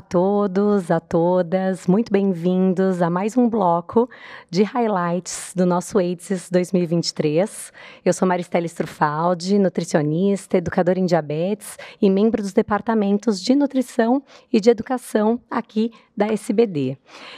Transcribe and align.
a 0.00 0.02
todos, 0.02 0.90
a 0.90 0.98
todas, 0.98 1.86
muito 1.86 2.10
bem-vindos 2.10 3.02
a 3.02 3.10
mais 3.10 3.36
um 3.36 3.50
bloco 3.50 4.08
de 4.48 4.62
highlights 4.62 5.52
do 5.54 5.66
nosso 5.66 5.98
AIDS 5.98 6.48
2023. 6.50 7.70
Eu 8.02 8.14
sou 8.14 8.26
Maristela 8.26 8.64
Strufaldi, 8.64 9.58
nutricionista, 9.58 10.56
educadora 10.56 10.98
em 10.98 11.04
diabetes 11.04 11.76
e 12.00 12.08
membro 12.08 12.40
dos 12.40 12.54
departamentos 12.54 13.42
de 13.42 13.54
nutrição 13.54 14.22
e 14.50 14.58
de 14.58 14.70
educação 14.70 15.38
aqui 15.50 15.92
da 16.16 16.28
SBD. 16.28 16.96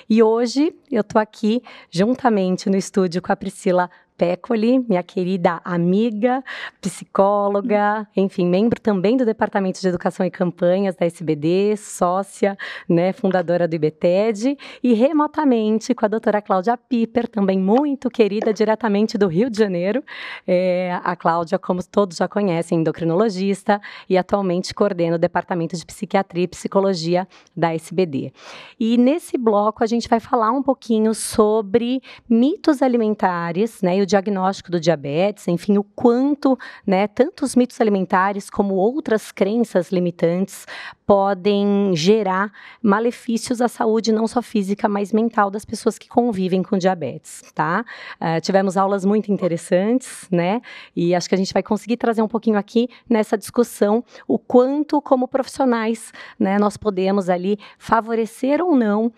E 0.09 0.23
hoje 0.23 0.73
eu 0.89 1.01
estou 1.01 1.21
aqui 1.21 1.65
juntamente 1.91 2.71
no 2.71 2.77
estúdio 2.77 3.21
com 3.21 3.33
a 3.33 3.37
Priscila 3.37 3.91
Pecoli, 4.23 4.79
minha 4.79 5.03
querida 5.03 5.61
amiga, 5.65 6.45
psicóloga, 6.81 8.07
enfim, 8.17 8.47
membro 8.47 8.81
também 8.81 9.17
do 9.17 9.25
Departamento 9.25 9.81
de 9.81 9.89
Educação 9.89 10.25
e 10.25 10.31
Campanhas 10.31 10.95
da 10.95 11.05
SBD, 11.05 11.77
sócia, 11.77 12.57
né, 12.89 13.13
fundadora 13.13 13.67
do 13.67 13.75
IBTED, 13.75 14.57
e 14.81 14.95
remotamente 14.95 15.93
com 15.93 16.05
a 16.05 16.09
doutora 16.09 16.41
Cláudia 16.41 16.77
Piper, 16.77 17.27
também 17.27 17.59
muito 17.59 18.09
querida, 18.09 18.53
diretamente 18.53 19.19
do 19.19 19.27
Rio 19.27 19.51
de 19.51 19.59
Janeiro. 19.59 20.05
É, 20.47 20.97
a 21.03 21.17
Cláudia, 21.17 21.59
como 21.59 21.83
todos 21.83 22.19
já 22.19 22.29
conhecem, 22.29 22.79
endocrinologista 22.79 23.81
e 24.09 24.17
atualmente 24.17 24.73
coordena 24.73 25.17
o 25.17 25.19
Departamento 25.19 25.77
de 25.77 25.85
Psiquiatria 25.85 26.45
e 26.45 26.47
Psicologia 26.47 27.27
da 27.57 27.75
SBD. 27.75 28.33
E 28.79 28.97
nesse 28.97 29.37
bloco 29.37 29.83
a 29.83 29.87
gente 29.89 30.09
vai 30.09 30.21
falar 30.21 30.53
um 30.53 30.63
pouquinho 30.63 31.13
sobre 31.13 32.01
mitos 32.31 32.83
alimentares, 32.83 33.83
né, 33.83 33.97
e 33.97 34.03
o 34.03 34.12
diagnóstico 34.13 34.71
do 34.71 34.79
diabetes, 34.81 35.49
enfim, 35.49 35.79
o 35.79 35.85
quanto, 35.85 36.59
né, 36.87 37.07
tanto 37.07 37.45
os 37.45 37.57
mitos 37.57 37.81
alimentares 37.81 38.49
como 38.49 38.75
outras 38.75 39.33
crenças 39.33 39.91
limitantes 39.91 40.67
podem 41.07 41.93
gerar 41.95 42.53
malefícios 42.83 43.61
à 43.61 43.69
saúde 43.69 44.13
não 44.13 44.27
só 44.27 44.41
física, 44.41 44.89
mas 44.89 45.13
mental 45.13 45.51
das 45.51 45.65
pessoas 45.65 45.99
que 45.99 46.09
convivem 46.09 46.63
com 46.63 46.79
diabetes, 46.79 47.43
tá? 47.55 47.85
Uh, 48.21 48.41
tivemos 48.41 48.77
aulas 48.77 49.05
muito 49.05 49.33
interessantes, 49.33 50.29
né? 50.31 50.61
E 50.95 51.15
acho 51.15 51.29
que 51.29 51.35
a 51.35 51.39
gente 51.39 51.53
vai 51.53 51.63
conseguir 51.63 51.97
trazer 51.97 52.23
um 52.23 52.29
pouquinho 52.29 52.59
aqui 52.59 52.89
nessa 53.09 53.37
discussão 53.37 54.05
o 54.27 54.39
quanto, 54.39 55.01
como 55.01 55.29
profissionais, 55.29 56.13
né, 56.39 56.59
nós 56.59 56.77
podemos 56.77 57.29
ali 57.29 57.59
favorecer 57.79 58.63
ou 58.63 58.75
não, 58.75 59.07
uh, 59.07 59.13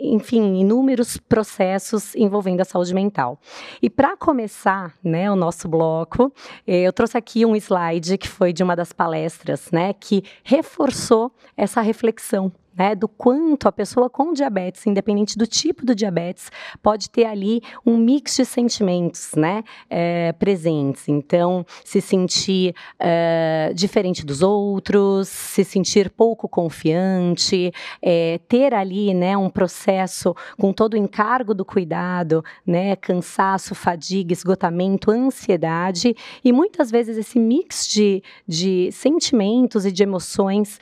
enfim, 0.00 0.60
inúmeros 0.60 1.16
processos 1.16 2.14
envolvendo 2.14 2.60
a 2.60 2.64
saúde 2.64 2.94
mental. 2.94 3.38
E 3.82 3.90
para 3.90 4.16
começar, 4.16 4.94
né, 5.02 5.30
o 5.30 5.36
nosso 5.36 5.68
bloco, 5.68 6.32
eh, 6.66 6.82
eu 6.82 6.92
trouxe 6.92 7.18
aqui 7.18 7.44
um 7.44 7.56
slide 7.56 8.16
que 8.18 8.28
foi 8.28 8.52
de 8.52 8.62
uma 8.62 8.76
das 8.76 8.92
palestras, 8.92 9.70
né, 9.72 9.92
que 9.92 10.22
reforçou 10.42 11.32
essa 11.56 11.80
reflexão 11.80 12.52
né, 12.76 12.94
do 12.94 13.08
quanto 13.08 13.68
a 13.68 13.72
pessoa 13.72 14.10
com 14.10 14.32
diabetes, 14.32 14.86
independente 14.86 15.38
do 15.38 15.46
tipo 15.46 15.86
do 15.86 15.94
diabetes, 15.94 16.50
pode 16.82 17.08
ter 17.08 17.24
ali 17.24 17.62
um 17.84 17.96
mix 17.96 18.36
de 18.36 18.44
sentimentos, 18.44 19.32
né, 19.36 19.62
é, 19.88 20.32
presentes. 20.32 21.08
Então, 21.08 21.64
se 21.84 22.00
sentir 22.00 22.74
é, 22.98 23.72
diferente 23.74 24.24
dos 24.24 24.42
outros, 24.42 25.28
se 25.28 25.64
sentir 25.64 26.10
pouco 26.10 26.48
confiante, 26.48 27.72
é, 28.02 28.40
ter 28.48 28.74
ali, 28.74 29.14
né, 29.14 29.36
um 29.36 29.48
processo 29.48 30.34
com 30.58 30.72
todo 30.72 30.94
o 30.94 30.98
encargo 30.98 31.54
do 31.54 31.64
cuidado, 31.64 32.44
né, 32.66 32.96
cansaço, 32.96 33.74
fadiga, 33.74 34.32
esgotamento, 34.32 35.10
ansiedade 35.10 36.16
e 36.44 36.52
muitas 36.52 36.90
vezes 36.90 37.16
esse 37.16 37.38
mix 37.38 37.86
de, 37.86 38.22
de 38.46 38.90
sentimentos 38.92 39.86
e 39.86 39.92
de 39.92 40.02
emoções 40.02 40.78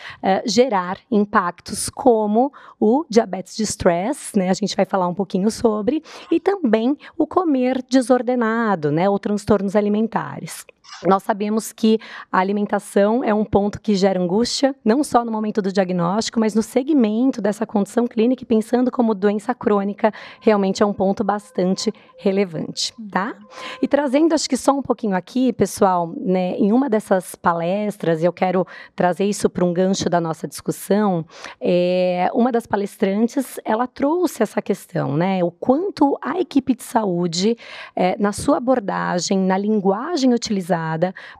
gerar 0.46 0.98
impactos 1.10 1.81
como 1.90 2.52
o 2.78 3.04
diabetes 3.08 3.56
de 3.56 3.62
stress, 3.62 4.36
né? 4.36 4.50
A 4.50 4.54
gente 4.54 4.76
vai 4.76 4.84
falar 4.84 5.08
um 5.08 5.14
pouquinho 5.14 5.50
sobre, 5.50 6.02
e 6.30 6.38
também 6.40 6.96
o 7.16 7.26
comer 7.26 7.82
desordenado, 7.82 8.90
né? 8.90 9.08
Ou 9.08 9.18
transtornos 9.18 9.76
alimentares. 9.76 10.64
Nós 11.06 11.22
sabemos 11.24 11.72
que 11.72 11.98
a 12.30 12.38
alimentação 12.38 13.24
é 13.24 13.34
um 13.34 13.44
ponto 13.44 13.80
que 13.80 13.94
gera 13.94 14.20
angústia, 14.20 14.74
não 14.84 15.02
só 15.02 15.24
no 15.24 15.32
momento 15.32 15.60
do 15.60 15.72
diagnóstico, 15.72 16.38
mas 16.38 16.54
no 16.54 16.62
segmento 16.62 17.40
dessa 17.40 17.66
condição 17.66 18.06
clínica 18.06 18.42
e 18.42 18.46
pensando 18.46 18.90
como 18.90 19.14
doença 19.14 19.54
crônica, 19.54 20.12
realmente 20.40 20.82
é 20.82 20.86
um 20.86 20.92
ponto 20.92 21.24
bastante 21.24 21.92
relevante, 22.16 22.94
tá? 23.10 23.34
E 23.80 23.88
trazendo, 23.88 24.32
acho 24.32 24.48
que 24.48 24.56
só 24.56 24.72
um 24.72 24.82
pouquinho 24.82 25.16
aqui, 25.16 25.52
pessoal, 25.52 26.12
né, 26.16 26.54
em 26.56 26.72
uma 26.72 26.88
dessas 26.88 27.34
palestras, 27.34 28.22
eu 28.22 28.32
quero 28.32 28.64
trazer 28.94 29.24
isso 29.24 29.50
para 29.50 29.64
um 29.64 29.72
gancho 29.72 30.08
da 30.08 30.20
nossa 30.20 30.46
discussão, 30.46 31.24
é, 31.60 32.28
uma 32.32 32.52
das 32.52 32.66
palestrantes, 32.66 33.58
ela 33.64 33.88
trouxe 33.88 34.42
essa 34.42 34.62
questão, 34.62 35.16
né, 35.16 35.42
o 35.42 35.50
quanto 35.50 36.16
a 36.22 36.38
equipe 36.38 36.76
de 36.76 36.84
saúde, 36.84 37.56
é, 37.96 38.16
na 38.18 38.32
sua 38.32 38.58
abordagem, 38.58 39.38
na 39.38 39.58
linguagem 39.58 40.32
utilizada, 40.32 40.81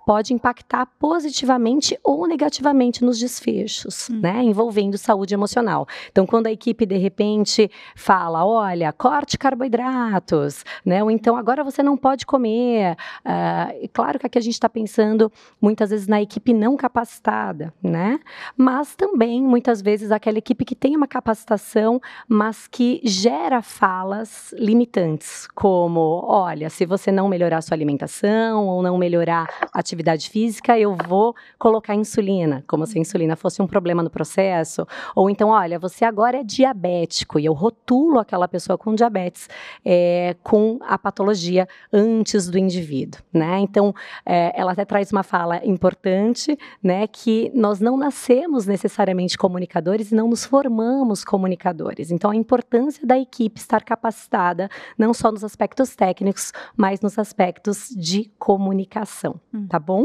pode 0.07 0.33
impactar 0.33 0.87
positivamente 0.99 1.99
ou 2.03 2.27
negativamente 2.27 3.05
nos 3.05 3.19
desfechos, 3.19 4.09
hum. 4.11 4.21
né, 4.21 4.43
envolvendo 4.43 4.97
saúde 4.99 5.35
emocional. 5.35 5.87
Então, 6.11 6.27
quando 6.27 6.47
a 6.47 6.53
equipe 6.53 6.87
de 6.87 6.97
repente 6.97 7.71
fala, 7.95 8.45
olha, 8.45 8.93
corte 8.93 9.39
carboidratos, 9.39 10.65
né, 10.85 11.03
ou 11.03 11.11
então 11.11 11.37
agora 11.37 11.65
você 11.65 11.83
não 11.83 11.97
pode 11.97 12.27
comer. 12.27 12.97
Uh, 13.25 13.89
claro 13.93 14.19
que 14.19 14.27
aqui 14.27 14.39
a 14.39 14.43
gente 14.43 14.55
está 14.55 14.69
pensando 14.69 15.31
muitas 15.61 15.91
vezes 15.91 16.07
na 16.07 16.21
equipe 16.21 16.53
não 16.53 16.77
capacitada, 16.77 17.73
né, 17.83 18.19
mas 18.57 18.95
também 18.95 19.43
muitas 19.43 19.81
vezes 19.83 20.11
aquela 20.11 20.39
equipe 20.39 20.65
que 20.65 20.75
tem 20.75 20.97
uma 20.97 21.07
capacitação, 21.07 22.01
mas 22.29 22.67
que 22.67 23.01
gera 23.05 23.63
falas 23.63 24.55
limitantes, 24.59 25.47
como, 25.55 26.25
olha, 26.27 26.69
se 26.71 26.87
você 26.87 27.13
não 27.13 27.29
melhorar 27.29 27.59
a 27.59 27.63
sua 27.63 27.75
alimentação 27.75 28.67
ou 28.67 28.83
não 28.83 28.99
melhorar 28.99 29.32
atividade 29.73 30.29
física, 30.29 30.79
eu 30.79 30.97
vou 31.09 31.35
colocar 31.59 31.95
insulina, 31.95 32.65
como 32.67 32.87
se 32.87 32.99
a 32.99 33.01
insulina 33.01 33.37
fosse 33.37 33.63
um 33.63 33.67
problema 33.67 34.03
no 34.03 34.11
processo. 34.11 34.87
Ou 35.15 35.31
então, 35.31 35.51
olha, 35.51 35.79
você 35.79 36.05
agora 36.05 36.39
é 36.39 36.45
diabético 36.45 37.39
e 37.39 37.45
eu 37.45 37.53
rotulo 37.53 38.19
aquela 38.19 38.47
pessoa 38.47 38.77
com 38.77 38.95
diabetes 38.95 39.49
é, 39.85 40.37
com 40.43 40.79
a 40.83 40.99
patologia 40.99 41.67
antes 41.93 42.49
do 42.49 42.59
indivíduo, 42.59 43.21
né? 43.33 43.59
Então, 43.61 43.95
é, 44.27 44.53
ela 44.55 44.73
até 44.73 44.85
traz 44.85 45.11
uma 45.13 45.23
fala 45.23 45.65
importante, 45.65 46.59
né? 46.83 47.07
Que 47.07 47.51
nós 47.55 47.81
não 47.81 47.97
nascemos 47.97 48.67
necessariamente 48.67 49.39
comunicadores 49.39 50.13
e 50.13 50.15
não 50.15 50.29
nos 50.29 50.45
formamos 50.45 51.25
comunicadores. 51.25 52.11
Então, 52.11 52.31
a 52.31 52.37
importância 52.37 53.07
da 53.07 53.19
equipe 53.19 53.61
estar 53.61 53.83
capacitada, 53.83 54.69
não 54.99 55.15
só 55.15 55.31
nos 55.31 55.45
aspectos 55.45 55.95
técnicos, 55.95 56.53
mas 56.77 57.01
nos 57.01 57.19
aspectos 57.19 57.89
de 57.97 58.31
comunicação 58.39 59.22
hum. 59.29 59.67
tá 59.69 59.79
bom? 59.79 60.05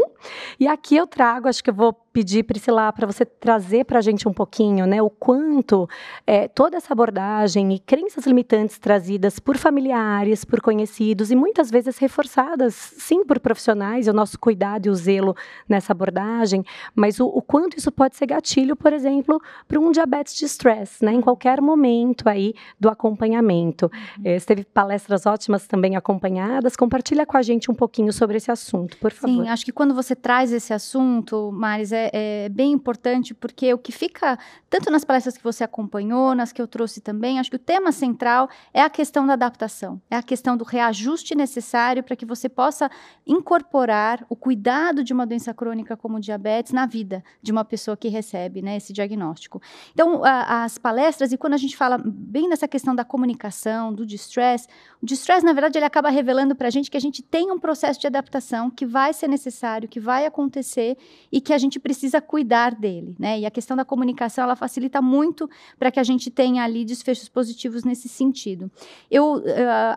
E 0.60 0.68
aqui 0.68 0.96
eu 0.96 1.08
trago, 1.08 1.48
acho 1.48 1.64
que 1.64 1.70
eu 1.70 1.74
vou 1.74 1.94
pedir, 1.94 2.44
Priscila, 2.44 2.92
para 2.92 3.06
você 3.06 3.24
trazer 3.24 3.86
para 3.86 4.00
a 4.00 4.02
gente 4.02 4.28
um 4.28 4.34
pouquinho, 4.34 4.88
né, 4.88 5.00
o 5.02 5.10
quanto 5.10 5.88
é, 6.26 6.48
toda 6.48 6.76
essa 6.76 6.92
abordagem 6.92 7.72
e 7.74 7.80
crenças 7.80 8.26
limitantes 8.26 8.80
trazidas 8.80 9.38
por 9.40 9.56
familiares, 9.56 10.44
por 10.44 10.60
conhecidos 10.60 11.30
e 11.30 11.36
muitas 11.36 11.70
vezes 11.70 12.00
reforçadas, 12.00 12.74
sim, 12.74 13.24
por 13.24 13.40
profissionais, 13.40 14.08
o 14.08 14.14
nosso 14.14 14.40
cuidado 14.40 14.88
e 14.88 14.90
o 14.90 14.96
zelo 14.96 15.36
nessa 15.70 15.94
abordagem, 15.94 16.66
mas 16.96 17.20
o, 17.20 17.28
o 17.28 17.42
quanto 17.42 17.78
isso 17.78 17.92
pode 17.92 18.16
ser 18.16 18.26
gatilho, 18.26 18.76
por 18.76 18.94
exemplo, 18.94 19.40
para 19.68 19.80
um 19.80 19.92
diabetes 19.92 20.36
de 20.36 20.46
stress, 20.46 21.06
né, 21.06 21.12
em 21.12 21.22
qualquer 21.22 21.62
momento 21.62 22.28
aí 22.28 22.56
do 22.80 22.90
acompanhamento. 22.90 23.92
Uhum. 24.18 24.24
É, 24.26 24.40
teve 24.40 24.64
palestras 24.64 25.26
ótimas 25.26 25.68
também 25.68 25.96
acompanhadas. 25.96 26.76
Compartilha 26.76 27.26
com 27.26 27.38
a 27.38 27.42
gente 27.42 27.70
um 27.70 27.76
pouquinho 27.76 28.12
sobre 28.12 28.38
esse 28.38 28.50
assunto, 28.50 28.97
por 29.00 29.12
favor. 29.12 29.44
Sim, 29.44 29.50
acho 29.50 29.64
que 29.64 29.72
quando 29.72 29.94
você 29.94 30.16
traz 30.16 30.52
esse 30.52 30.74
assunto, 30.74 31.52
Maris, 31.52 31.92
é, 31.92 32.10
é, 32.14 32.50
bem 32.50 32.72
importante, 32.72 33.34
porque 33.34 33.74
o 33.74 33.78
que 33.78 33.92
fica, 33.92 34.38
tanto 34.70 34.90
nas 34.90 35.04
palestras 35.04 35.38
que 35.38 35.44
você 35.44 35.64
acompanhou, 35.64 36.34
nas 36.34 36.52
que 36.52 36.62
eu 36.62 36.68
trouxe 36.68 37.00
também, 37.02 37.40
acho 37.40 37.50
que 37.50 37.56
o 37.56 37.60
tema 37.60 37.92
central 37.92 38.50
é 38.74 38.82
a 38.82 38.90
questão 38.90 39.26
da 39.26 39.34
adaptação, 39.34 40.02
é 40.10 40.16
a 40.16 40.24
questão 40.24 40.58
do 40.58 40.64
reajuste 40.64 41.36
necessário 41.36 42.04
para 42.04 42.16
que 42.16 42.26
você 42.26 42.50
possa 42.50 42.90
incorporar 43.26 44.26
o 44.30 44.36
cuidado 44.36 45.04
de 45.04 45.14
uma 45.14 45.26
doença 45.26 45.54
crônica 45.54 45.96
como 45.96 46.20
diabetes 46.20 46.72
na 46.72 46.86
vida 46.86 47.24
de 47.42 47.52
uma 47.52 47.64
pessoa 47.64 47.96
que 47.96 48.08
recebe 48.08 48.62
né, 48.62 48.78
esse 48.78 48.92
diagnóstico. 48.92 49.62
Então, 49.94 50.24
a, 50.24 50.64
as 50.64 50.78
palestras, 50.78 51.32
e 51.32 51.38
quando 51.38 51.54
a 51.54 51.58
gente 51.58 51.78
fala 51.78 51.98
bem 52.04 52.50
dessa 52.50 52.68
questão 52.68 52.96
da 52.96 53.06
comunicação, 53.06 53.94
do 53.94 54.06
distress, 54.06 54.68
o 55.02 55.06
distress, 55.06 55.46
na 55.46 55.54
verdade, 55.54 55.78
ele 55.78 55.86
acaba 55.86 56.10
revelando 56.10 56.56
para 56.56 56.68
a 56.68 56.72
gente 56.72 56.90
que 56.90 56.98
a 56.98 57.02
gente 57.02 57.22
tem 57.22 57.52
um 57.52 57.60
processo 57.60 58.00
de 58.00 58.08
adaptação 58.08 58.70
que 58.70 58.87
vai 58.88 59.14
ser 59.14 59.28
necessário, 59.28 59.88
que 59.88 60.00
vai 60.00 60.26
acontecer 60.26 60.98
e 61.32 61.40
que 61.42 61.54
a 61.54 61.58
gente 61.58 61.80
precisa 61.80 62.22
cuidar 62.22 62.74
dele, 62.74 63.16
né? 63.20 63.40
E 63.40 63.46
a 63.46 63.52
questão 63.52 63.76
da 63.76 63.86
comunicação, 63.86 64.44
ela 64.44 64.56
facilita 64.56 65.02
muito 65.02 65.50
para 65.78 65.92
que 65.92 66.00
a 66.00 66.04
gente 66.04 66.32
tenha 66.32 66.64
ali 66.64 66.86
desfechos 66.86 67.30
positivos 67.30 67.84
nesse 67.84 68.08
sentido. 68.08 68.72
Eu 69.12 69.36
uh, 69.36 69.44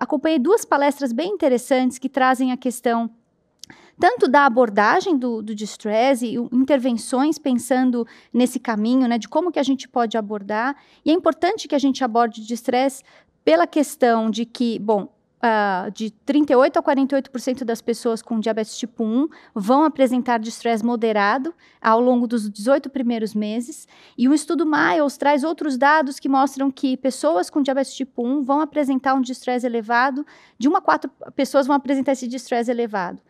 acompanhei 0.01 0.39
duas 0.39 0.65
palestras 0.65 1.13
bem 1.13 1.31
interessantes 1.31 1.99
que 1.99 2.09
trazem 2.09 2.53
a 2.53 2.57
questão 2.57 3.11
tanto 4.01 4.27
da 4.27 4.47
abordagem 4.47 5.17
do, 5.17 5.43
do 5.43 5.55
distress 5.55 6.25
e 6.25 6.35
intervenções 6.51 7.39
pensando 7.39 8.07
nesse 8.33 8.59
caminho, 8.59 9.07
né, 9.07 9.19
de 9.19 9.29
como 9.29 9.53
que 9.53 9.59
a 9.59 9.63
gente 9.63 9.87
pode 9.87 10.17
abordar. 10.17 10.75
E 11.05 11.11
é 11.11 11.13
importante 11.13 11.69
que 11.69 11.75
a 11.75 11.79
gente 11.79 12.03
aborde 12.03 12.41
o 12.41 12.45
distress 12.45 13.05
pela 13.45 13.67
questão 13.67 14.31
de 14.31 14.47
que, 14.47 14.79
bom, 14.79 15.13
uh, 15.41 15.91
de 15.91 16.13
38% 16.27 16.77
a 16.77 16.83
48% 16.83 17.65
das 17.65 17.81
pessoas 17.81 18.23
com 18.23 18.39
diabetes 18.39 18.77
tipo 18.77 19.03
1 19.05 19.29
vão 19.55 19.85
apresentar 19.85 20.39
distress 20.39 20.85
moderado 20.85 21.55
ao 21.81 22.01
longo 22.01 22.27
dos 22.27 22.49
18 22.49 22.91
primeiros 22.91 23.35
meses. 23.35 23.89
E 24.17 24.29
o 24.29 24.35
estudo 24.35 24.67
Miles 24.67 25.17
traz 25.17 25.43
outros 25.45 25.77
dados 25.77 26.19
que 26.19 26.29
mostram 26.29 26.71
que 26.71 26.97
pessoas 26.97 27.51
com 27.51 27.63
diabetes 27.63 27.95
tipo 27.95 28.27
1 28.27 28.43
vão 28.43 28.61
apresentar 28.61 29.15
um 29.15 29.21
distress 29.21 29.65
elevado, 29.65 30.27
de 30.59 30.69
uma 30.69 30.79
a 30.79 30.83
quatro 30.83 31.11
pessoas 31.35 31.67
vão 31.67 31.77
apresentar 31.77 32.13
esse 32.13 32.27
distress 32.27 32.71
elevado. 32.71 33.21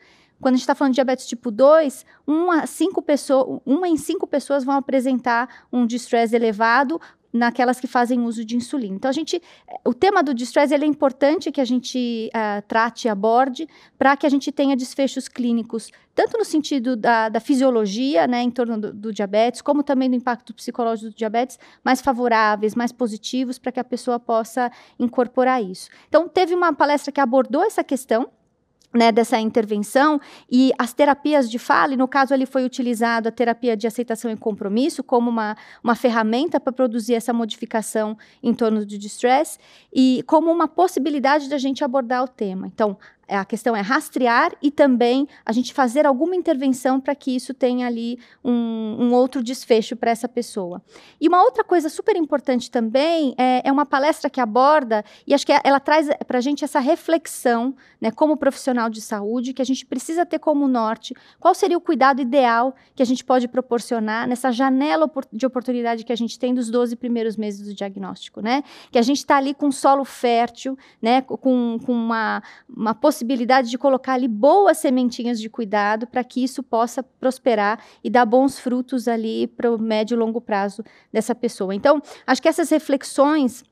Quando 0.41 0.55
a 0.55 0.56
gente 0.56 0.63
está 0.63 0.75
falando 0.75 0.93
de 0.93 0.97
diabetes 0.97 1.27
tipo 1.27 1.51
2, 1.51 2.06
uma, 2.27 2.67
cinco 2.67 3.03
pessoa, 3.03 3.61
uma 3.67 3.87
em 3.87 3.99
cinco 3.99 4.27
pessoas 4.27 4.65
vão 4.65 4.75
apresentar 4.75 5.67
um 5.71 5.85
distress 5.85 6.35
elevado, 6.35 6.99
naquelas 7.32 7.79
que 7.79 7.87
fazem 7.87 8.21
uso 8.21 8.44
de 8.44 8.56
insulina. 8.56 8.97
Então, 8.97 9.09
a 9.09 9.12
gente, 9.12 9.41
o 9.85 9.94
tema 9.94 10.23
do 10.23 10.35
distress 10.35 10.73
ele 10.73 10.85
é 10.85 10.88
importante 10.88 11.53
que 11.53 11.61
a 11.61 11.65
gente 11.65 12.31
uh, 12.35 12.62
trate 12.67 13.06
e 13.06 13.11
aborde 13.11 13.69
para 13.99 14.17
que 14.17 14.27
a 14.27 14.29
gente 14.29 14.50
tenha 14.50 14.77
desfechos 14.77 15.29
clínicos, 15.29 15.91
tanto 16.15 16.37
no 16.37 16.44
sentido 16.44 16.97
da, 16.97 17.29
da 17.29 17.41
fisiologia, 17.41 18.27
né, 18.27 18.43
em 18.43 18.50
torno 18.50 18.81
do, 18.81 18.93
do, 18.93 19.12
diabetes, 19.12 19.62
como 19.62 19.82
também 19.82 20.11
do 20.11 20.17
impacto 20.17 20.53
psicológico 20.53 21.11
do 21.11 21.17
diabetes, 21.17 21.59
mais 21.85 22.00
favoráveis, 22.00 22.75
mais 22.75 22.93
positivos, 22.93 23.59
para 23.59 23.73
que 23.73 23.81
a 23.81 23.85
pessoa 23.85 24.19
possa 24.19 24.71
incorporar 24.99 25.62
isso. 25.62 25.88
Então, 26.09 26.29
teve 26.29 26.55
uma 26.55 26.73
palestra 26.73 27.12
que 27.12 27.21
abordou 27.21 27.62
essa 27.62 27.85
questão, 27.85 28.29
né, 28.93 29.13
dessa 29.13 29.39
intervenção 29.39 30.21
e 30.51 30.73
as 30.79 30.93
terapias 30.93 31.51
de 31.51 31.59
fala, 31.59 31.95
e 31.95 31.97
no 31.97 32.09
caso 32.09 32.35
ali 32.35 32.45
foi 32.45 32.65
utilizado 32.65 33.29
a 33.29 33.33
terapia 33.33 33.77
de 33.77 33.87
aceitação 33.87 34.31
e 34.31 34.37
compromisso 34.37 35.03
como 35.03 35.31
uma, 35.31 35.57
uma 35.83 35.95
ferramenta 35.95 36.59
para 36.59 36.73
produzir 36.73 37.15
essa 37.15 37.33
modificação 37.33 38.19
em 38.43 38.53
torno 38.53 38.81
do 38.81 38.99
distress 38.99 39.59
e 39.93 40.25
como 40.27 40.51
uma 40.51 40.67
possibilidade 40.67 41.49
da 41.49 41.59
gente 41.59 41.85
abordar 41.85 42.25
o 42.25 42.29
tema. 42.29 42.67
Então, 42.67 42.97
a 43.37 43.44
questão 43.44 43.77
é 43.77 43.81
rastrear 43.81 44.53
e 44.61 44.71
também 44.71 45.29
a 45.44 45.53
gente 45.53 45.73
fazer 45.73 46.06
alguma 46.06 46.35
intervenção 46.35 47.00
para 47.00 47.15
que 47.15 47.35
isso 47.35 47.55
tenha 47.55 47.87
ali 47.87 48.19
um, 48.44 48.97
um 48.99 49.12
outro 49.12 49.43
desfecho 49.43 49.94
para 49.94 50.11
essa 50.11 50.29
pessoa. 50.29 50.82
E 51.21 51.29
uma 51.29 51.43
outra 51.43 51.62
coisa 51.62 51.88
super 51.88 52.17
importante 52.17 52.71
também 52.71 53.35
é, 53.38 53.69
é 53.69 53.73
uma 53.73 53.87
palestra 53.87 54.29
que 54.29 54.41
aborda, 54.41 55.05
e 55.27 55.32
acho 55.32 55.47
que 55.47 55.53
ela 55.62 55.79
traz 55.79 56.09
para 56.27 56.38
a 56.38 56.41
gente 56.41 56.65
essa 56.65 56.81
reflexão, 56.81 57.75
né, 58.00 58.11
como 58.11 58.37
profissional 58.37 58.91
de 58.91 59.00
saúde, 59.00 59.53
que 59.53 59.62
a 59.62 59.65
gente 59.65 59.87
precisa 59.87 60.27
ter 60.27 60.38
como 60.38 60.67
norte, 60.67 61.15
qual 61.38 61.55
seria 61.55 61.77
o 61.79 61.81
cuidado 61.81 62.21
ideal 62.21 62.75
que 62.94 63.03
a 63.03 63.06
gente 63.06 63.25
pode 63.25 63.47
proporcionar 63.49 64.27
nessa 64.27 64.50
janela 64.50 65.11
de 65.32 65.47
oportunidade 65.47 66.05
que 66.05 66.12
a 66.12 66.17
gente 66.17 66.38
tem 66.38 66.55
dos 66.55 66.71
12 66.71 66.97
primeiros 66.97 67.37
meses 67.37 67.67
do 67.67 67.75
diagnóstico, 67.75 68.41
né? 68.41 68.62
Que 68.91 68.99
a 68.99 69.03
gente 69.03 69.19
está 69.19 69.37
ali 69.37 69.55
com 69.55 69.71
solo 69.71 70.05
fértil, 70.05 70.77
né, 71.00 71.21
com, 71.23 71.79
com 71.85 71.93
uma, 71.93 72.43
uma 72.69 72.94
possibilidade 72.94 73.19
possibilidade 73.20 73.69
de 73.69 73.76
colocar 73.76 74.14
ali 74.14 74.26
boas 74.26 74.78
sementinhas 74.78 75.38
de 75.38 75.50
cuidado 75.50 76.06
para 76.06 76.25
que 76.25 76.43
isso 76.43 76.62
possa 76.62 77.02
prosperar 77.02 77.78
e 78.02 78.08
dar 78.08 78.25
bons 78.25 78.58
frutos 78.58 79.06
ali 79.06 79.46
para 79.46 79.70
o 79.70 79.78
médio 79.78 80.14
e 80.14 80.19
longo 80.19 80.40
prazo 80.40 80.82
dessa 81.12 81.34
pessoa. 81.34 81.75
Então, 81.75 82.00
acho 82.26 82.40
que 82.40 82.49
essas 82.49 82.70
reflexões 82.70 83.62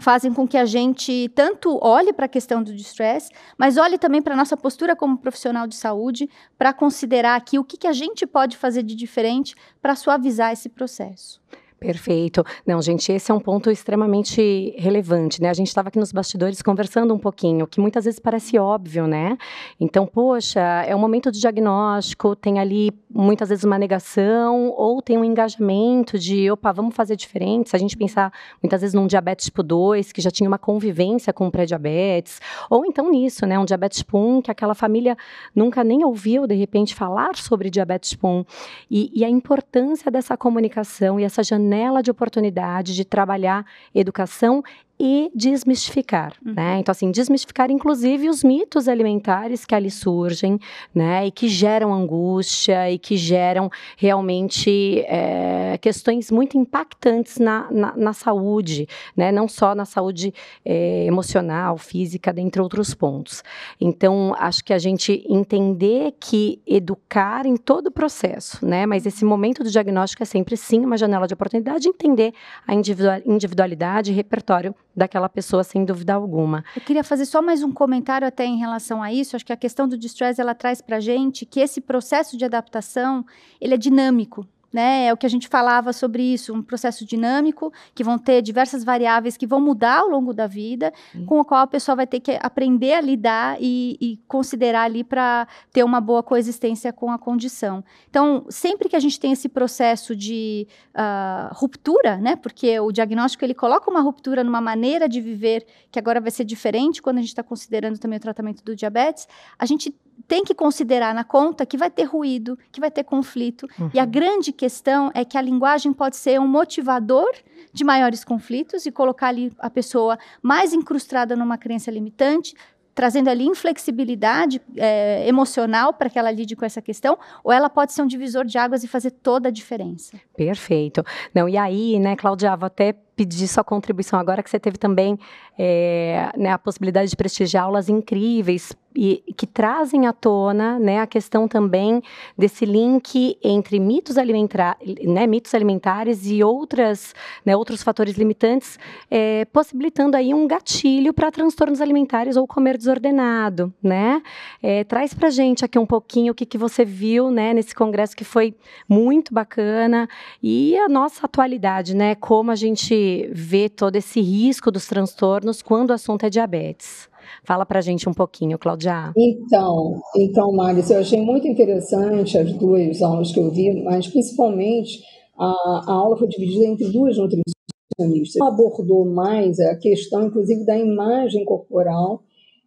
fazem 0.00 0.32
com 0.32 0.48
que 0.48 0.56
a 0.56 0.64
gente 0.64 1.30
tanto 1.36 1.78
olhe 1.80 2.12
para 2.12 2.26
a 2.26 2.28
questão 2.28 2.62
do 2.62 2.74
distress, 2.74 3.28
mas 3.56 3.76
olhe 3.76 3.96
também 3.96 4.20
para 4.20 4.34
a 4.34 4.36
nossa 4.36 4.56
postura 4.56 4.96
como 4.96 5.18
profissional 5.18 5.68
de 5.68 5.76
saúde, 5.76 6.28
para 6.58 6.72
considerar 6.72 7.36
aqui 7.36 7.58
o 7.60 7.64
que, 7.64 7.76
que 7.76 7.86
a 7.86 7.92
gente 7.92 8.26
pode 8.26 8.56
fazer 8.56 8.82
de 8.82 8.96
diferente 8.96 9.54
para 9.80 9.94
suavizar 9.94 10.52
esse 10.52 10.68
processo. 10.68 11.40
Perfeito. 11.80 12.44
Não, 12.66 12.82
gente, 12.82 13.10
esse 13.10 13.32
é 13.32 13.34
um 13.34 13.40
ponto 13.40 13.70
extremamente 13.70 14.74
relevante, 14.76 15.40
né? 15.40 15.48
A 15.48 15.54
gente 15.54 15.68
estava 15.68 15.88
aqui 15.88 15.98
nos 15.98 16.12
bastidores 16.12 16.60
conversando 16.60 17.14
um 17.14 17.18
pouquinho, 17.18 17.66
que 17.66 17.80
muitas 17.80 18.04
vezes 18.04 18.20
parece 18.20 18.58
óbvio, 18.58 19.06
né? 19.06 19.38
Então, 19.80 20.06
poxa, 20.06 20.60
é 20.60 20.94
um 20.94 20.98
momento 20.98 21.32
de 21.32 21.40
diagnóstico, 21.40 22.36
tem 22.36 22.58
ali 22.58 22.92
muitas 23.08 23.48
vezes 23.48 23.64
uma 23.64 23.78
negação 23.78 24.74
ou 24.76 25.00
tem 25.00 25.16
um 25.16 25.24
engajamento 25.24 26.18
de, 26.18 26.50
opa, 26.50 26.70
vamos 26.70 26.94
fazer 26.94 27.16
diferente. 27.16 27.70
Se 27.70 27.76
a 27.76 27.78
gente 27.78 27.96
pensar 27.96 28.30
muitas 28.62 28.82
vezes 28.82 28.92
num 28.92 29.06
diabetes 29.06 29.46
tipo 29.46 29.62
2, 29.62 30.12
que 30.12 30.20
já 30.20 30.30
tinha 30.30 30.50
uma 30.50 30.58
convivência 30.58 31.32
com 31.32 31.46
o 31.46 31.50
pré-diabetes, 31.50 32.42
ou 32.68 32.84
então 32.84 33.10
nisso, 33.10 33.46
né? 33.46 33.58
Um 33.58 33.64
diabetes 33.64 34.00
tipo 34.00 34.18
1, 34.18 34.42
que 34.42 34.50
aquela 34.50 34.74
família 34.74 35.16
nunca 35.56 35.82
nem 35.82 36.04
ouviu, 36.04 36.46
de 36.46 36.54
repente, 36.54 36.94
falar 36.94 37.36
sobre 37.36 37.70
diabetes 37.70 38.10
tipo 38.10 38.28
1. 38.28 38.44
E, 38.90 39.10
e 39.14 39.24
a 39.24 39.30
importância 39.30 40.10
dessa 40.10 40.36
comunicação 40.36 41.18
e 41.18 41.24
essa 41.24 41.42
janela 41.42 41.69
janela 41.70 42.02
de 42.02 42.10
oportunidade 42.10 42.94
de 42.94 43.04
trabalhar 43.04 43.64
educação 43.94 44.62
e 45.02 45.30
desmistificar, 45.34 46.34
uhum. 46.44 46.52
né? 46.52 46.78
Então, 46.78 46.92
assim, 46.92 47.10
desmistificar 47.10 47.70
inclusive 47.70 48.28
os 48.28 48.44
mitos 48.44 48.86
alimentares 48.86 49.64
que 49.64 49.74
ali 49.74 49.90
surgem, 49.90 50.58
né? 50.94 51.26
E 51.26 51.30
que 51.30 51.48
geram 51.48 51.94
angústia 51.94 52.90
e 52.90 52.98
que 52.98 53.16
geram 53.16 53.70
realmente 53.96 55.00
é, 55.08 55.78
questões 55.80 56.30
muito 56.30 56.58
impactantes 56.58 57.38
na, 57.38 57.66
na, 57.70 57.96
na, 57.96 58.12
saúde, 58.12 58.86
né? 59.16 59.32
Não 59.32 59.48
só 59.48 59.74
na 59.74 59.86
saúde 59.86 60.34
é, 60.62 61.06
emocional, 61.06 61.78
física, 61.78 62.30
dentre 62.30 62.60
outros 62.60 62.92
pontos. 62.92 63.42
Então, 63.80 64.34
acho 64.38 64.62
que 64.62 64.74
a 64.74 64.78
gente 64.78 65.24
entender 65.26 66.12
que 66.20 66.60
educar 66.66 67.46
em 67.46 67.56
todo 67.56 67.86
o 67.86 67.90
processo, 67.90 68.66
né? 68.66 68.84
Mas 68.84 69.06
esse 69.06 69.24
momento 69.24 69.64
do 69.64 69.70
diagnóstico 69.70 70.22
é 70.22 70.26
sempre 70.26 70.58
sim 70.58 70.84
uma 70.84 70.98
janela 70.98 71.26
de 71.26 71.32
oportunidade 71.32 71.84
de 71.84 71.88
entender 71.88 72.34
a 72.66 72.74
individualidade 72.74 74.12
e 74.12 74.14
repertório 74.14 74.74
daquela 74.94 75.28
pessoa, 75.28 75.64
sem 75.64 75.84
dúvida 75.84 76.14
alguma. 76.14 76.64
Eu 76.74 76.82
queria 76.82 77.04
fazer 77.04 77.26
só 77.26 77.40
mais 77.40 77.62
um 77.62 77.72
comentário 77.72 78.26
até 78.26 78.44
em 78.44 78.58
relação 78.58 79.02
a 79.02 79.12
isso. 79.12 79.36
Acho 79.36 79.46
que 79.46 79.52
a 79.52 79.56
questão 79.56 79.88
do 79.88 79.96
distress, 79.96 80.40
ela 80.40 80.54
traz 80.54 80.80
para 80.80 81.00
gente 81.00 81.46
que 81.46 81.60
esse 81.60 81.80
processo 81.80 82.36
de 82.36 82.44
adaptação, 82.44 83.24
ele 83.60 83.74
é 83.74 83.78
dinâmico 83.78 84.46
né? 84.72 85.06
É 85.06 85.12
o 85.12 85.16
que 85.16 85.26
a 85.26 85.30
gente 85.30 85.48
falava 85.48 85.92
sobre 85.92 86.22
isso, 86.22 86.54
um 86.54 86.62
processo 86.62 87.04
dinâmico, 87.04 87.72
que 87.94 88.04
vão 88.04 88.18
ter 88.18 88.42
diversas 88.42 88.84
variáveis 88.84 89.36
que 89.36 89.46
vão 89.46 89.60
mudar 89.60 90.00
ao 90.00 90.08
longo 90.08 90.32
da 90.32 90.46
vida, 90.46 90.92
uhum. 91.14 91.26
com 91.26 91.40
o 91.40 91.44
qual 91.44 91.62
a 91.62 91.66
pessoa 91.66 91.96
vai 91.96 92.06
ter 92.06 92.20
que 92.20 92.38
aprender 92.40 92.94
a 92.94 93.00
lidar 93.00 93.56
e, 93.60 93.96
e 94.00 94.16
considerar 94.28 94.82
ali 94.84 95.02
para 95.02 95.46
ter 95.72 95.84
uma 95.84 96.00
boa 96.00 96.22
coexistência 96.22 96.92
com 96.92 97.10
a 97.10 97.18
condição. 97.18 97.84
Então, 98.08 98.46
sempre 98.48 98.88
que 98.88 98.96
a 98.96 99.00
gente 99.00 99.18
tem 99.18 99.32
esse 99.32 99.48
processo 99.48 100.14
de 100.14 100.66
uh, 100.94 101.54
ruptura, 101.54 102.16
né? 102.16 102.36
Porque 102.36 102.78
o 102.80 102.92
diagnóstico 102.92 103.44
ele 103.44 103.54
coloca 103.54 103.90
uma 103.90 104.00
ruptura 104.00 104.44
numa 104.44 104.60
maneira 104.60 105.08
de 105.08 105.20
viver 105.20 105.66
que 105.90 105.98
agora 105.98 106.20
vai 106.20 106.30
ser 106.30 106.44
diferente 106.44 107.02
quando 107.02 107.18
a 107.18 107.20
gente 107.20 107.30
está 107.30 107.42
considerando 107.42 107.98
também 107.98 108.18
o 108.18 108.20
tratamento 108.20 108.62
do 108.62 108.76
diabetes, 108.76 109.26
a 109.58 109.66
gente 109.66 109.94
tem 110.26 110.44
que 110.44 110.54
considerar 110.54 111.14
na 111.14 111.24
conta 111.24 111.66
que 111.66 111.76
vai 111.76 111.90
ter 111.90 112.04
ruído, 112.04 112.58
que 112.72 112.80
vai 112.80 112.90
ter 112.90 113.04
conflito. 113.04 113.66
Uhum. 113.78 113.90
E 113.92 113.98
a 113.98 114.04
uhum. 114.04 114.10
grande 114.10 114.52
questão 114.52 115.10
é 115.14 115.24
que 115.24 115.36
a 115.36 115.42
linguagem 115.42 115.92
pode 115.92 116.16
ser 116.16 116.40
um 116.40 116.46
motivador 116.46 117.30
de 117.72 117.84
maiores 117.84 118.24
conflitos 118.24 118.86
e 118.86 118.90
colocar 118.90 119.28
ali 119.28 119.52
a 119.58 119.70
pessoa 119.70 120.18
mais 120.42 120.72
incrustada 120.72 121.36
numa 121.36 121.56
crença 121.56 121.90
limitante, 121.90 122.54
trazendo 122.94 123.28
ali 123.28 123.46
inflexibilidade 123.46 124.60
é, 124.76 125.26
emocional 125.26 125.92
para 125.92 126.10
que 126.10 126.18
ela 126.18 126.30
lide 126.30 126.56
com 126.56 126.64
essa 126.64 126.82
questão, 126.82 127.18
ou 127.42 127.52
ela 127.52 127.70
pode 127.70 127.92
ser 127.92 128.02
um 128.02 128.06
divisor 128.06 128.44
de 128.44 128.58
águas 128.58 128.84
e 128.84 128.88
fazer 128.88 129.10
toda 129.10 129.48
a 129.48 129.52
diferença. 129.52 130.18
Perfeito. 130.36 131.04
Não, 131.34 131.48
e 131.48 131.56
aí, 131.56 131.98
né, 131.98 132.16
Claudia, 132.16 132.56
vou 132.56 132.66
até 132.66 132.94
pedir 133.20 133.48
sua 133.48 133.62
contribuição 133.62 134.18
agora 134.18 134.42
que 134.42 134.48
você 134.48 134.58
teve 134.58 134.78
também 134.78 135.18
é, 135.58 136.32
né, 136.38 136.50
a 136.50 136.58
possibilidade 136.58 137.10
de 137.10 137.16
prestigiar 137.16 137.64
aulas 137.64 137.90
incríveis 137.90 138.74
e 138.96 139.22
que 139.36 139.46
trazem 139.46 140.06
à 140.06 140.12
tona 140.12 140.78
né, 140.78 141.00
a 141.00 141.06
questão 141.06 141.46
também 141.46 142.02
desse 142.36 142.64
link 142.64 143.38
entre 143.42 143.78
mitos, 143.78 144.18
alimentar, 144.18 144.76
né, 145.04 145.26
mitos 145.26 145.54
alimentares 145.54 146.26
e 146.26 146.42
outras, 146.42 147.14
né, 147.44 147.54
outros 147.54 147.82
fatores 147.82 148.16
limitantes, 148.16 148.78
é, 149.10 149.44
possibilitando 149.46 150.16
aí 150.16 150.34
um 150.34 150.46
gatilho 150.46 151.12
para 151.14 151.30
transtornos 151.30 151.80
alimentares 151.80 152.36
ou 152.36 152.46
comer 152.46 152.76
desordenado, 152.76 153.72
né? 153.82 154.22
É, 154.62 154.82
traz 154.82 155.14
para 155.14 155.30
gente 155.30 155.64
aqui 155.64 155.78
um 155.78 155.86
pouquinho 155.86 156.32
o 156.32 156.34
que, 156.34 156.44
que 156.44 156.58
você 156.58 156.84
viu, 156.84 157.30
né, 157.30 157.54
nesse 157.54 157.74
congresso 157.74 158.16
que 158.16 158.24
foi 158.24 158.56
muito 158.88 159.32
bacana 159.32 160.08
e 160.42 160.76
a 160.78 160.88
nossa 160.88 161.26
atualidade, 161.26 161.94
né, 161.94 162.14
como 162.16 162.50
a 162.50 162.56
gente 162.56 162.94
vê 163.32 163.68
todo 163.68 163.96
esse 163.96 164.20
risco 164.20 164.70
dos 164.70 164.86
transtornos 164.86 165.62
quando 165.62 165.90
o 165.90 165.92
assunto 165.94 166.24
é 166.24 166.30
diabetes. 166.30 167.08
Fala 167.44 167.64
para 167.64 167.78
a 167.78 167.82
gente 167.82 168.08
um 168.08 168.12
pouquinho, 168.12 168.58
Claudia. 168.58 169.12
Então, 169.16 170.00
então, 170.16 170.52
Maris, 170.52 170.90
eu 170.90 170.98
achei 170.98 171.20
muito 171.20 171.46
interessante 171.46 172.36
as 172.36 172.52
duas 172.52 173.00
aulas 173.02 173.32
que 173.32 173.40
eu 173.40 173.50
vi, 173.50 173.82
mas 173.82 174.08
principalmente 174.08 175.00
a, 175.38 175.46
a 175.86 175.92
aula 175.92 176.16
foi 176.16 176.28
dividida 176.28 176.66
entre 176.66 176.88
duas 176.90 177.16
nutricionistas. 177.16 178.36
Ela 178.40 178.50
abordou 178.50 179.04
mais 179.04 179.58
a 179.60 179.76
questão, 179.76 180.26
inclusive, 180.26 180.64
da 180.64 180.76
imagem 180.76 181.44
corporal 181.44 182.22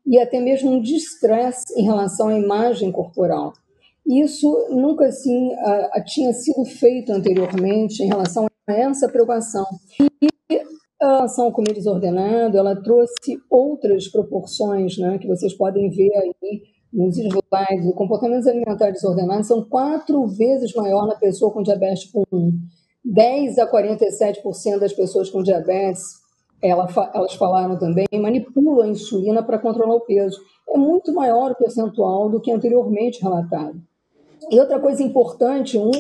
e 0.06 0.20
até 0.20 0.40
mesmo 0.40 0.72
um 0.72 0.82
distress 0.82 1.64
em 1.78 1.84
relação 1.84 2.28
à 2.28 2.38
imagem 2.38 2.92
corporal. 2.92 3.54
Isso 4.06 4.68
nunca 4.70 5.06
assim 5.06 5.52
tinha 6.06 6.34
sido 6.34 6.66
feito 6.66 7.12
anteriormente 7.12 8.04
em 8.04 8.08
relação 8.08 8.48
a 8.68 8.74
essa 8.74 9.08
preocupação. 9.08 9.66
E 10.22 10.28
a 11.04 11.18
relação 11.18 11.52
com 11.52 11.62
o 11.62 11.66
desordenado, 11.66 12.58
ela 12.58 12.76
trouxe 12.76 13.38
outras 13.50 14.08
proporções, 14.08 14.98
né, 14.98 15.18
que 15.18 15.28
vocês 15.28 15.54
podem 15.54 15.90
ver 15.90 16.12
aí 16.16 16.62
nos 16.92 17.18
slides. 17.18 17.86
O 17.88 17.94
comportamento 17.94 18.48
alimentar 18.48 18.92
desordenado 18.92 19.44
são 19.44 19.64
quatro 19.64 20.26
vezes 20.28 20.74
maior 20.74 21.08
na 21.08 21.16
pessoa 21.16 21.52
com 21.52 21.64
diabetes 21.64 22.04
tipo 22.04 22.24
1. 22.32 22.52
10 23.06 23.58
a 23.60 23.70
47% 23.70 24.80
das 24.80 24.94
pessoas 24.94 25.30
com 25.30 25.44
diabetes, 25.44 26.02
elas 26.62 27.34
falaram 27.34 27.78
também, 27.78 28.06
manipulam 28.14 28.82
a 28.82 28.88
insulina 28.88 29.44
para 29.44 29.60
controlar 29.60 29.96
o 29.96 30.06
peso. 30.06 30.40
É 30.70 30.78
muito 30.78 31.14
maior 31.14 31.52
o 31.52 31.56
percentual 31.56 32.30
do 32.30 32.40
que 32.40 32.52
anteriormente 32.52 33.22
relatado. 33.22 33.76
E 34.50 34.60
outra 34.60 34.80
coisa 34.80 35.04
importante, 35.04 35.78
um 35.78 35.92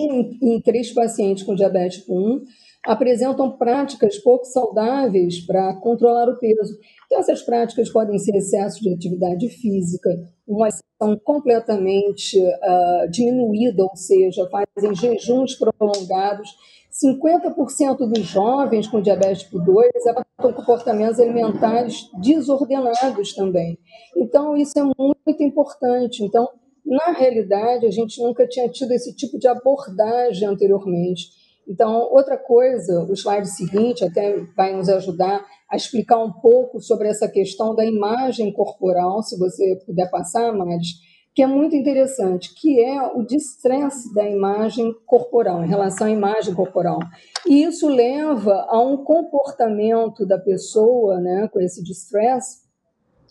em 0.42 0.62
três 0.62 0.94
pacientes 0.94 1.44
com 1.44 1.56
diabetes 1.56 2.00
tipo 2.00 2.14
1 2.14 2.42
apresentam 2.86 3.52
práticas 3.58 4.18
pouco 4.18 4.46
saudáveis 4.46 5.40
para 5.46 5.74
controlar 5.75 6.28
o 6.30 6.38
peso. 6.38 6.78
Então, 7.06 7.20
essas 7.20 7.42
práticas 7.42 7.90
podem 7.90 8.18
ser 8.20 8.36
excesso 8.36 8.82
de 8.82 8.94
atividade 8.94 9.48
física, 9.50 10.10
uma 10.46 10.68
ação 10.68 11.18
completamente 11.24 12.40
uh, 12.40 13.10
diminuída, 13.10 13.84
ou 13.84 13.96
seja, 13.96 14.50
fazem 14.50 14.94
jejuns 14.94 15.56
prolongados. 15.56 16.50
50% 16.92 18.08
dos 18.08 18.20
jovens 18.20 18.88
com 18.88 19.02
diabetes 19.02 19.44
tipo 19.44 19.60
2 19.60 19.90
apresentam 20.06 20.54
comportamentos 20.54 21.20
alimentares 21.20 22.08
desordenados 22.22 23.34
também. 23.34 23.80
Então, 24.16 24.56
isso 24.56 24.78
é 24.78 24.84
muito 24.84 25.42
importante. 25.42 26.24
Então, 26.24 26.48
na 26.86 27.12
realidade, 27.12 27.88
a 27.88 27.92
gente 27.92 28.22
nunca 28.22 28.48
tinha 28.48 28.70
tido 28.70 28.92
esse 28.92 29.16
tipo 29.16 29.40
de 29.40 29.48
abordagem 29.48 30.48
anteriormente. 30.48 31.43
Então, 31.67 32.10
outra 32.12 32.38
coisa, 32.38 33.03
o 33.03 33.13
slide 33.13 33.48
seguinte 33.48 34.03
até 34.03 34.38
vai 34.55 34.75
nos 34.75 34.89
ajudar 34.89 35.46
a 35.70 35.75
explicar 35.75 36.17
um 36.17 36.32
pouco 36.32 36.79
sobre 36.79 37.08
essa 37.08 37.27
questão 37.27 37.74
da 37.74 37.86
imagem 37.86 38.51
corporal, 38.51 39.24
se 39.24 39.38
você 39.38 39.79
puder 39.86 40.10
passar, 40.10 40.53
Maris, 40.53 40.89
que 41.34 41.41
é 41.41 41.48
muito 41.48 41.75
interessante, 41.75 42.53
que 42.53 42.79
é 42.84 43.01
o 43.01 43.24
distress 43.24 44.13
da 44.13 44.29
imagem 44.29 44.93
corporal, 45.05 45.63
em 45.63 45.67
relação 45.67 46.05
à 46.05 46.12
imagem 46.12 46.53
corporal. 46.53 47.00
E 47.48 47.63
isso 47.63 47.88
leva 47.88 48.67
a 48.70 48.79
um 48.79 49.03
comportamento 49.03 50.27
da 50.27 50.38
pessoa, 50.38 51.20
né, 51.20 51.50
com 51.51 51.60
esse 51.60 51.84
distress, 51.84 52.62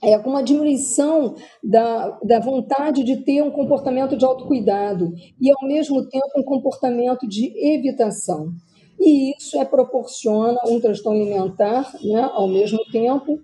é, 0.03 0.19
com 0.19 0.31
uma 0.31 0.43
diminuição 0.43 1.37
da, 1.63 2.19
da 2.25 2.41
vontade 2.41 3.05
de 3.05 3.19
ter 3.19 3.43
um 3.43 3.51
comportamento 3.51 4.17
de 4.17 4.25
autocuidado 4.25 5.13
e, 5.41 5.51
ao 5.51 5.69
mesmo 5.69 6.07
tempo, 6.09 6.39
um 6.39 6.43
comportamento 6.43 7.27
de 7.27 7.53
evitação. 7.57 8.53
E 8.99 9.37
isso 9.37 9.59
é, 9.59 9.65
proporciona 9.65 10.59
um 10.67 10.81
transtorno 10.81 11.23
alimentar, 11.23 11.93
né, 12.03 12.29
ao 12.33 12.49
mesmo 12.49 12.79
tempo, 12.91 13.39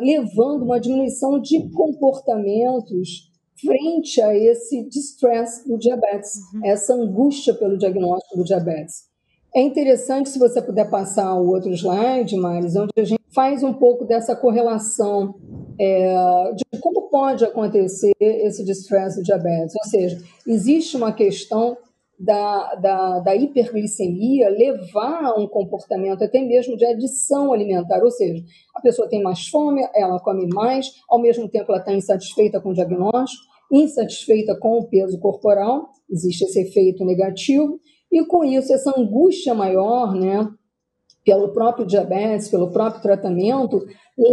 levando 0.00 0.64
uma 0.64 0.80
diminuição 0.80 1.40
de 1.40 1.68
comportamentos 1.70 3.30
frente 3.60 4.20
a 4.20 4.34
esse 4.34 4.88
distress 4.88 5.66
do 5.66 5.78
diabetes, 5.78 6.32
uhum. 6.54 6.64
essa 6.64 6.94
angústia 6.94 7.54
pelo 7.54 7.78
diagnóstico 7.78 8.36
do 8.36 8.44
diabetes. 8.44 9.10
É 9.54 9.60
interessante, 9.60 10.30
se 10.30 10.38
você 10.38 10.62
puder 10.62 10.88
passar 10.88 11.34
o 11.34 11.48
outro 11.48 11.70
slide, 11.72 12.36
Maris, 12.36 12.74
onde 12.74 12.90
a 12.96 13.04
gente 13.04 13.21
faz 13.34 13.62
um 13.62 13.72
pouco 13.72 14.04
dessa 14.04 14.36
correlação 14.36 15.34
é, 15.80 16.52
de 16.54 16.80
como 16.80 17.08
pode 17.08 17.44
acontecer 17.44 18.12
esse 18.20 18.64
distress 18.64 19.16
do 19.16 19.22
diabetes. 19.22 19.74
Ou 19.74 19.90
seja, 19.90 20.18
existe 20.46 20.96
uma 20.96 21.12
questão 21.12 21.76
da, 22.18 22.74
da, 22.76 23.18
da, 23.20 23.34
hiperglicemia 23.34 24.48
levar 24.48 25.24
a 25.24 25.40
um 25.40 25.48
comportamento 25.48 26.22
até 26.22 26.40
mesmo 26.40 26.76
de 26.76 26.84
adição 26.84 27.52
alimentar, 27.52 28.00
ou 28.02 28.10
seja, 28.10 28.40
a 28.76 28.80
pessoa 28.80 29.08
tem 29.08 29.20
mais 29.22 29.48
fome, 29.48 29.84
ela 29.92 30.20
come 30.20 30.46
mais, 30.46 30.86
ao 31.08 31.20
mesmo 31.20 31.48
tempo 31.48 31.72
ela 31.72 31.80
está 31.80 31.92
insatisfeita 31.92 32.60
com 32.60 32.70
o 32.70 32.74
diagnóstico, 32.74 33.42
insatisfeita 33.72 34.56
com 34.56 34.78
o 34.78 34.88
peso 34.88 35.18
corporal, 35.18 35.88
existe 36.08 36.44
esse 36.44 36.60
efeito 36.60 37.04
negativo, 37.04 37.80
e 38.12 38.24
com 38.24 38.44
isso, 38.44 38.72
essa 38.72 38.92
angústia 38.96 39.54
maior, 39.54 40.14
né, 40.14 40.46
pelo 41.24 41.52
próprio 41.52 41.86
diabetes, 41.86 42.48
pelo 42.48 42.70
próprio 42.70 43.02
tratamento, 43.02 43.84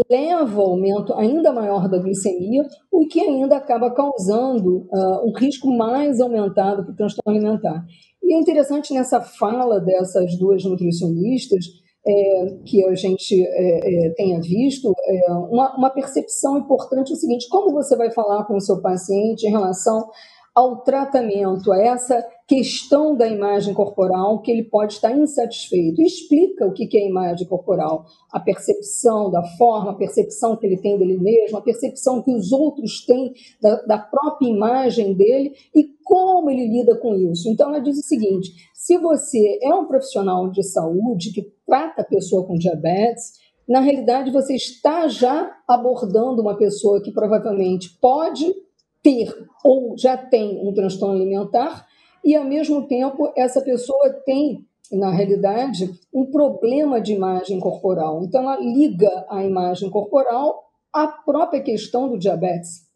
leva 0.10 0.62
ao 0.62 0.72
aumento 0.72 1.14
ainda 1.14 1.54
maior 1.54 1.88
da 1.88 2.00
glicemia, 2.00 2.64
o 2.92 3.08
que 3.08 3.22
ainda 3.22 3.58
acaba 3.58 3.92
causando 3.92 4.88
uh, 4.92 5.28
um 5.28 5.34
risco 5.38 5.70
mais 5.72 6.20
aumentado 6.20 6.84
para 6.84 6.92
o 6.92 6.96
transtorno 6.96 7.32
alimentar. 7.32 7.86
E 8.24 8.34
é 8.34 8.38
interessante 8.38 8.94
nessa 8.94 9.22
fala 9.22 9.80
dessas 9.80 10.38
duas 10.38 10.64
nutricionistas, 10.64 11.66
é, 12.06 12.58
que 12.66 12.84
a 12.86 12.96
gente 12.96 13.44
é, 13.46 14.08
é, 14.08 14.10
tenha 14.12 14.40
visto, 14.40 14.94
é, 15.06 15.32
uma, 15.34 15.76
uma 15.76 15.90
percepção 15.90 16.58
importante 16.58 17.12
é 17.12 17.14
o 17.14 17.18
seguinte: 17.18 17.48
como 17.50 17.74
você 17.74 17.96
vai 17.96 18.12
falar 18.12 18.46
com 18.46 18.56
o 18.56 18.62
seu 18.62 18.82
paciente 18.82 19.46
em 19.46 19.52
relação 19.52 20.10
ao 20.56 20.82
tratamento, 20.82 21.72
a 21.72 21.80
essa 21.80 22.26
questão 22.50 23.16
da 23.16 23.28
imagem 23.28 23.76
corporal 23.76 24.42
que 24.42 24.50
ele 24.50 24.64
pode 24.64 24.94
estar 24.94 25.16
insatisfeito. 25.16 26.02
explica 26.02 26.66
o 26.66 26.74
que 26.74 26.98
é 26.98 27.08
imagem 27.08 27.48
corporal, 27.48 28.08
a 28.32 28.40
percepção 28.40 29.30
da 29.30 29.44
forma, 29.56 29.92
a 29.92 29.96
percepção 29.96 30.58
que 30.58 30.66
ele 30.66 30.78
tem 30.78 30.98
dele 30.98 31.20
mesmo, 31.20 31.60
a 31.60 31.62
percepção 31.62 32.24
que 32.24 32.34
os 32.34 32.52
outros 32.52 33.06
têm 33.06 33.34
da, 33.62 33.76
da 33.84 33.98
própria 34.00 34.50
imagem 34.50 35.14
dele 35.14 35.54
e 35.76 35.94
como 36.04 36.50
ele 36.50 36.68
lida 36.68 36.96
com 36.96 37.14
isso. 37.14 37.48
Então, 37.48 37.70
ela 37.70 37.80
diz 37.80 38.00
o 38.00 38.02
seguinte: 38.02 38.52
se 38.74 38.98
você 38.98 39.60
é 39.62 39.72
um 39.76 39.86
profissional 39.86 40.50
de 40.50 40.64
saúde 40.64 41.32
que 41.32 41.54
trata 41.68 42.02
a 42.02 42.06
pessoa 42.06 42.48
com 42.48 42.56
diabetes, 42.56 43.34
na 43.68 43.80
realidade 43.80 44.32
você 44.32 44.56
está 44.56 45.08
já 45.08 45.56
abordando 45.68 46.42
uma 46.42 46.58
pessoa 46.58 47.00
que 47.00 47.12
provavelmente 47.12 47.96
pode 48.02 48.52
ter 49.04 49.32
ou 49.64 49.96
já 49.96 50.18
tem 50.18 50.60
um 50.68 50.74
transtorno 50.74 51.16
alimentar 51.16 51.88
e, 52.30 52.36
ao 52.36 52.46
mesmo 52.46 52.88
tempo, 52.88 53.34
essa 53.36 53.60
pessoa 53.60 54.14
tem, 54.24 54.64
na 54.92 55.10
realidade, 55.10 55.92
um 56.14 56.28
problema 56.28 57.02
de 57.02 57.12
imagem 57.12 57.60
corporal. 57.60 58.24
Então, 58.24 58.44
ela 58.44 58.60
liga 58.60 59.26
a 59.28 59.44
imagem 59.44 59.90
corporal 59.90 60.70
à 60.94 61.08
própria 61.08 61.60
questão 61.60 62.08
do 62.08 62.20
diabetes, 62.20 62.88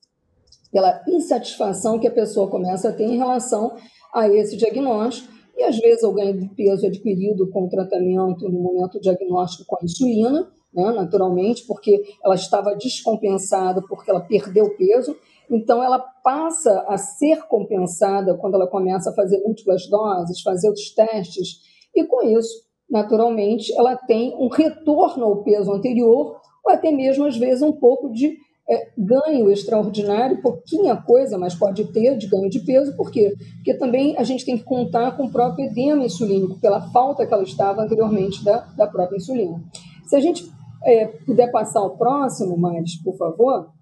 pela 0.71 1.03
insatisfação 1.07 1.97
que 1.97 2.07
a 2.07 2.11
pessoa 2.11 2.47
começa 2.47 2.89
a 2.89 2.93
ter 2.93 3.05
em 3.05 3.17
relação 3.17 3.75
a 4.13 4.29
esse 4.29 4.55
diagnóstico. 4.55 5.33
E, 5.57 5.63
às 5.63 5.79
vezes, 5.79 6.03
o 6.03 6.13
ganho 6.13 6.39
de 6.39 6.47
peso 6.49 6.85
adquirido 6.85 7.49
com 7.49 7.63
o 7.63 7.69
tratamento 7.69 8.47
no 8.47 8.59
momento 8.59 9.01
diagnóstico 9.01 9.65
com 9.65 9.77
a 9.81 9.83
insulina, 9.83 10.47
né, 10.71 10.91
naturalmente, 10.91 11.65
porque 11.65 12.03
ela 12.23 12.35
estava 12.35 12.75
descompensada, 12.75 13.81
porque 13.81 14.11
ela 14.11 14.21
perdeu 14.21 14.69
peso, 14.77 15.17
então, 15.49 15.83
ela 15.83 15.99
passa 15.99 16.85
a 16.87 16.97
ser 16.97 17.43
compensada 17.47 18.35
quando 18.37 18.55
ela 18.55 18.67
começa 18.67 19.09
a 19.09 19.13
fazer 19.13 19.39
múltiplas 19.39 19.87
doses, 19.87 20.41
fazer 20.41 20.67
outros 20.67 20.93
testes, 20.93 21.59
e 21.95 22.03
com 22.05 22.23
isso, 22.23 22.63
naturalmente, 22.89 23.73
ela 23.77 23.95
tem 23.95 24.35
um 24.37 24.47
retorno 24.47 25.25
ao 25.25 25.43
peso 25.43 25.71
anterior, 25.71 26.39
ou 26.65 26.71
até 26.71 26.91
mesmo, 26.91 27.25
às 27.25 27.37
vezes, 27.37 27.61
um 27.61 27.73
pouco 27.73 28.11
de 28.11 28.35
é, 28.69 28.87
ganho 28.97 29.51
extraordinário, 29.51 30.41
pouquinha 30.41 30.95
coisa, 30.95 31.37
mas 31.37 31.53
pode 31.53 31.83
ter 31.91 32.17
de 32.17 32.27
ganho 32.27 32.49
de 32.49 32.61
peso, 32.61 32.95
por 32.95 33.11
quê? 33.11 33.35
Porque 33.55 33.73
também 33.73 34.17
a 34.17 34.23
gente 34.23 34.45
tem 34.45 34.57
que 34.57 34.63
contar 34.63 35.17
com 35.17 35.25
o 35.25 35.31
próprio 35.31 35.65
edema 35.65 36.05
insulínico, 36.05 36.59
pela 36.61 36.81
falta 36.91 37.25
que 37.25 37.33
ela 37.33 37.43
estava 37.43 37.81
anteriormente 37.81 38.43
da, 38.43 38.59
da 38.77 38.87
própria 38.87 39.17
insulina. 39.17 39.61
Se 40.05 40.15
a 40.15 40.19
gente 40.19 40.49
é, 40.85 41.07
puder 41.25 41.51
passar 41.51 41.81
o 41.81 41.97
próximo, 41.97 42.57
mais, 42.57 42.95
por 43.03 43.17
favor 43.17 43.72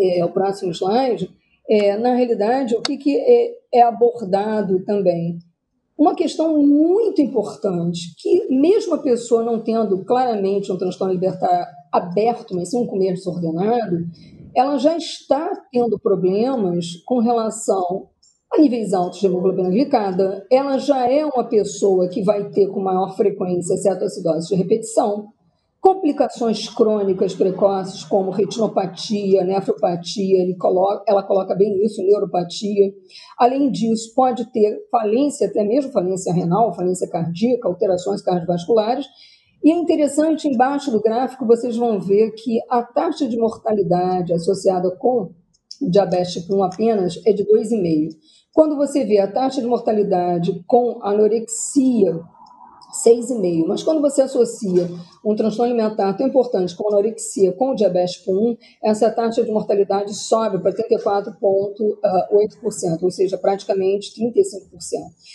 é, 0.00 0.24
o 0.24 0.30
próximo 0.30 0.72
slide, 0.72 1.30
é, 1.68 1.96
na 1.96 2.14
realidade, 2.14 2.74
o 2.74 2.80
que, 2.80 2.96
que 2.96 3.16
é, 3.16 3.52
é 3.72 3.82
abordado 3.82 4.84
também? 4.84 5.38
Uma 5.96 6.14
questão 6.14 6.56
muito 6.56 7.20
importante, 7.20 8.14
que 8.18 8.48
mesmo 8.48 8.94
a 8.94 8.98
pessoa 9.02 9.42
não 9.42 9.60
tendo 9.60 10.02
claramente 10.04 10.72
um 10.72 10.78
transtorno 10.78 11.12
alimentar 11.12 11.70
aberto, 11.92 12.56
mas 12.56 12.70
sim 12.70 12.78
um 12.78 12.86
comer 12.86 13.14
desordenado, 13.14 14.06
ela 14.56 14.78
já 14.78 14.96
está 14.96 15.52
tendo 15.70 15.98
problemas 15.98 16.96
com 17.04 17.18
relação 17.18 18.08
a 18.52 18.60
níveis 18.60 18.92
altos 18.92 19.20
de 19.20 19.26
hemoglobina 19.26 19.70
glicada, 19.70 20.44
ela 20.50 20.76
já 20.78 21.08
é 21.08 21.24
uma 21.24 21.44
pessoa 21.44 22.08
que 22.08 22.22
vai 22.22 22.48
ter 22.50 22.66
com 22.68 22.80
maior 22.80 23.14
frequência 23.16 23.76
cetoacidose 23.76 24.48
de 24.48 24.56
repetição, 24.56 25.28
Complicações 25.80 26.68
crônicas 26.68 27.34
precoces, 27.34 28.04
como 28.04 28.30
retinopatia, 28.30 29.42
nefropatia, 29.42 30.54
coloca, 30.58 31.02
ela 31.08 31.22
coloca 31.22 31.54
bem 31.54 31.82
isso, 31.82 32.02
neuropatia. 32.02 32.92
Além 33.38 33.70
disso, 33.70 34.12
pode 34.14 34.44
ter 34.52 34.78
falência, 34.90 35.46
até 35.46 35.64
mesmo 35.64 35.90
falência 35.90 36.34
renal, 36.34 36.74
falência 36.74 37.08
cardíaca, 37.08 37.66
alterações 37.66 38.20
cardiovasculares. 38.20 39.06
E 39.64 39.70
é 39.70 39.74
interessante, 39.74 40.48
embaixo 40.48 40.90
do 40.90 41.00
gráfico, 41.00 41.46
vocês 41.46 41.76
vão 41.76 41.98
ver 41.98 42.32
que 42.32 42.58
a 42.68 42.82
taxa 42.82 43.26
de 43.26 43.38
mortalidade 43.38 44.34
associada 44.34 44.90
com 44.96 45.30
diabetes 45.80 46.34
tipo 46.34 46.56
1 46.56 46.62
apenas 46.62 47.22
é 47.26 47.32
de 47.32 47.42
2,5. 47.44 48.10
Quando 48.52 48.76
você 48.76 49.04
vê 49.04 49.18
a 49.18 49.32
taxa 49.32 49.62
de 49.62 49.66
mortalidade 49.66 50.62
com 50.66 50.98
anorexia, 51.02 52.20
6,5. 53.04 53.66
Mas 53.66 53.82
quando 53.82 54.00
você 54.00 54.22
associa 54.22 54.88
um 55.24 55.34
transtorno 55.34 55.72
alimentar 55.72 56.12
tão 56.14 56.26
importante 56.26 56.76
como 56.76 56.90
a 56.90 56.92
anorexia 56.94 57.52
com 57.52 57.70
o 57.70 57.74
diabetes 57.74 58.16
tipo 58.16 58.32
1, 58.32 58.56
essa 58.84 59.10
taxa 59.10 59.44
de 59.44 59.50
mortalidade 59.50 60.14
sobe 60.14 60.58
para 60.58 60.72
34,8%, 60.72 63.02
ou 63.02 63.10
seja, 63.10 63.38
praticamente 63.38 64.12
35%. 64.20 64.30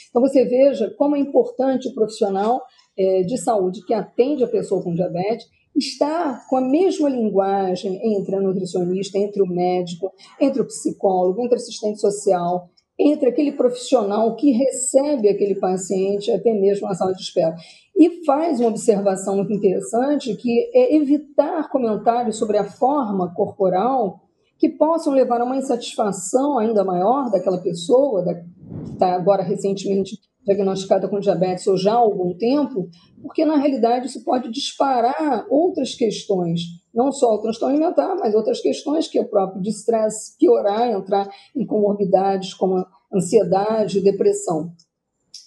Então 0.09 0.21
você 0.21 0.45
veja 0.45 0.93
como 0.97 1.15
é 1.15 1.19
importante 1.19 1.87
o 1.87 1.93
profissional 1.93 2.61
é, 2.97 3.23
de 3.23 3.37
saúde 3.37 3.85
que 3.85 3.93
atende 3.93 4.43
a 4.43 4.47
pessoa 4.47 4.81
com 4.81 4.93
diabetes 4.93 5.45
estar 5.75 6.47
com 6.47 6.55
a 6.55 6.61
mesma 6.61 7.09
linguagem 7.09 7.99
entre 8.15 8.35
a 8.35 8.41
nutricionista, 8.41 9.17
entre 9.17 9.41
o 9.41 9.45
médico, 9.45 10.11
entre 10.39 10.61
o 10.61 10.65
psicólogo, 10.65 11.41
entre 11.41 11.55
o 11.55 11.57
assistente 11.57 11.99
social, 11.99 12.69
entre 12.97 13.29
aquele 13.29 13.51
profissional 13.51 14.35
que 14.35 14.51
recebe 14.51 15.27
aquele 15.27 15.55
paciente 15.55 16.31
até 16.31 16.53
mesmo 16.53 16.87
na 16.87 16.95
sala 16.95 17.13
de 17.13 17.21
espera. 17.21 17.55
E 17.95 18.23
faz 18.25 18.59
uma 18.59 18.69
observação 18.69 19.35
muito 19.35 19.53
interessante 19.53 20.35
que 20.35 20.71
é 20.73 20.95
evitar 20.95 21.69
comentários 21.69 22.37
sobre 22.37 22.57
a 22.57 22.63
forma 22.63 23.33
corporal 23.33 24.21
que 24.57 24.69
possam 24.69 25.13
levar 25.13 25.41
a 25.41 25.43
uma 25.43 25.57
insatisfação 25.57 26.57
ainda 26.57 26.83
maior 26.83 27.29
daquela 27.29 27.57
pessoa, 27.57 28.23
da, 28.23 28.33
que 28.33 28.45
está 28.93 29.13
agora 29.13 29.43
recentemente 29.43 30.17
diagnosticada 30.45 31.07
com 31.09 31.19
diabetes 31.19 31.65
ou 31.67 31.75
já 31.75 31.93
há 31.93 31.97
algum 31.97 32.33
tempo, 32.37 32.87
porque 33.21 33.43
na 33.43 33.57
realidade 33.57 34.07
isso 34.07 34.23
pode 34.23 34.49
disparar 34.51 35.45
outras 35.49 35.95
questões, 35.95 36.61
não 36.95 37.11
só 37.11 37.35
o 37.35 37.41
transtorno 37.41 37.75
alimentar, 37.75 38.15
mas 38.15 38.33
outras 38.33 38.61
questões 38.61 39.07
que 39.07 39.17
é 39.17 39.21
o 39.21 39.27
próprio 39.27 39.61
de 39.61 39.69
estresse 39.69 40.37
piorar, 40.37 40.89
entrar 40.89 41.27
em 41.55 41.65
comorbidades 41.65 42.53
como 42.53 42.85
ansiedade 43.13 44.01
depressão. 44.01 44.71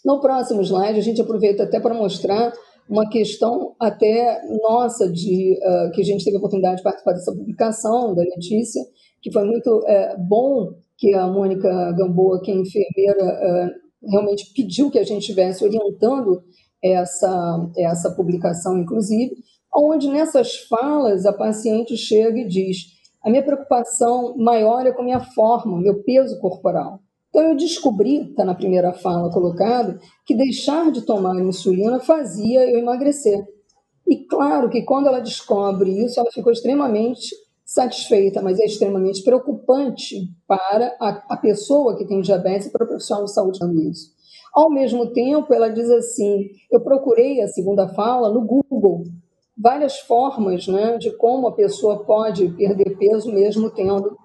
No 0.04 0.20
próximo 0.20 0.62
slide, 0.62 0.98
a 0.98 1.02
gente 1.02 1.20
aproveita 1.20 1.64
até 1.64 1.80
para 1.80 1.94
mostrar 1.94 2.52
uma 2.88 3.08
questão 3.08 3.74
até 3.78 4.42
nossa, 4.62 5.10
de 5.10 5.58
uh, 5.58 5.90
que 5.92 6.00
a 6.00 6.04
gente 6.04 6.24
teve 6.24 6.36
a 6.36 6.38
oportunidade 6.38 6.76
de 6.76 6.82
participar 6.82 7.12
dessa 7.12 7.32
publicação 7.32 8.14
da 8.14 8.22
Letícia, 8.22 8.82
que 9.20 9.32
foi 9.32 9.44
muito 9.44 9.78
uh, 9.78 10.18
bom 10.18 10.74
que 10.96 11.14
a 11.14 11.26
Mônica 11.26 11.92
Gamboa, 11.92 12.40
que 12.42 12.50
é 12.50 12.54
enfermeira, 12.54 13.24
uh, 13.24 14.10
realmente 14.10 14.52
pediu 14.54 14.90
que 14.90 14.98
a 14.98 15.04
gente 15.04 15.20
estivesse 15.20 15.64
orientando 15.64 16.42
essa, 16.82 17.70
essa 17.76 18.10
publicação, 18.14 18.78
inclusive, 18.78 19.36
onde 19.74 20.08
nessas 20.08 20.56
falas 20.68 21.26
a 21.26 21.32
paciente 21.32 21.96
chega 21.96 22.38
e 22.38 22.48
diz: 22.48 22.98
a 23.22 23.30
minha 23.30 23.42
preocupação 23.42 24.36
maior 24.36 24.86
é 24.86 24.92
com 24.92 25.02
minha 25.02 25.20
forma, 25.20 25.80
meu 25.80 26.02
peso 26.02 26.38
corporal. 26.40 27.00
Então 27.28 27.42
eu 27.42 27.56
descobri, 27.56 28.30
está 28.30 28.44
na 28.44 28.54
primeira 28.54 28.92
fala 28.92 29.30
colocado, 29.30 29.98
que 30.24 30.34
deixar 30.34 30.90
de 30.90 31.02
tomar 31.02 31.38
insulina 31.40 32.00
fazia 32.00 32.68
eu 32.70 32.78
emagrecer. 32.78 33.44
E 34.06 34.24
claro 34.24 34.70
que 34.70 34.82
quando 34.82 35.06
ela 35.06 35.20
descobre 35.20 36.04
isso, 36.04 36.18
ela 36.18 36.30
ficou 36.32 36.50
extremamente 36.50 37.34
satisfeita, 37.64 38.40
mas 38.40 38.58
é 38.58 38.64
extremamente 38.64 39.22
preocupante 39.22 40.16
para 40.46 40.96
a, 40.98 41.34
a 41.34 41.36
pessoa 41.36 41.98
que 41.98 42.06
tem 42.06 42.22
diabetes 42.22 42.68
e 42.68 42.72
para 42.72 42.84
o 42.84 42.88
profissional 42.88 43.26
de 43.26 43.34
saúde 43.34 43.58
dando 43.58 43.78
isso. 43.82 44.10
Ao 44.54 44.70
mesmo 44.70 45.12
tempo, 45.12 45.52
ela 45.52 45.68
diz 45.68 45.90
assim: 45.90 46.48
eu 46.72 46.80
procurei 46.80 47.42
a 47.42 47.48
segunda 47.48 47.86
fala 47.88 48.32
no 48.32 48.40
Google, 48.40 49.04
várias 49.58 49.98
formas 49.98 50.68
né, 50.68 50.96
de 50.98 51.10
como 51.16 51.48
a 51.48 51.54
pessoa 51.54 52.04
pode 52.04 52.48
perder 52.50 52.96
peso 52.96 53.32
mesmo 53.32 53.70
tendo 53.70 54.16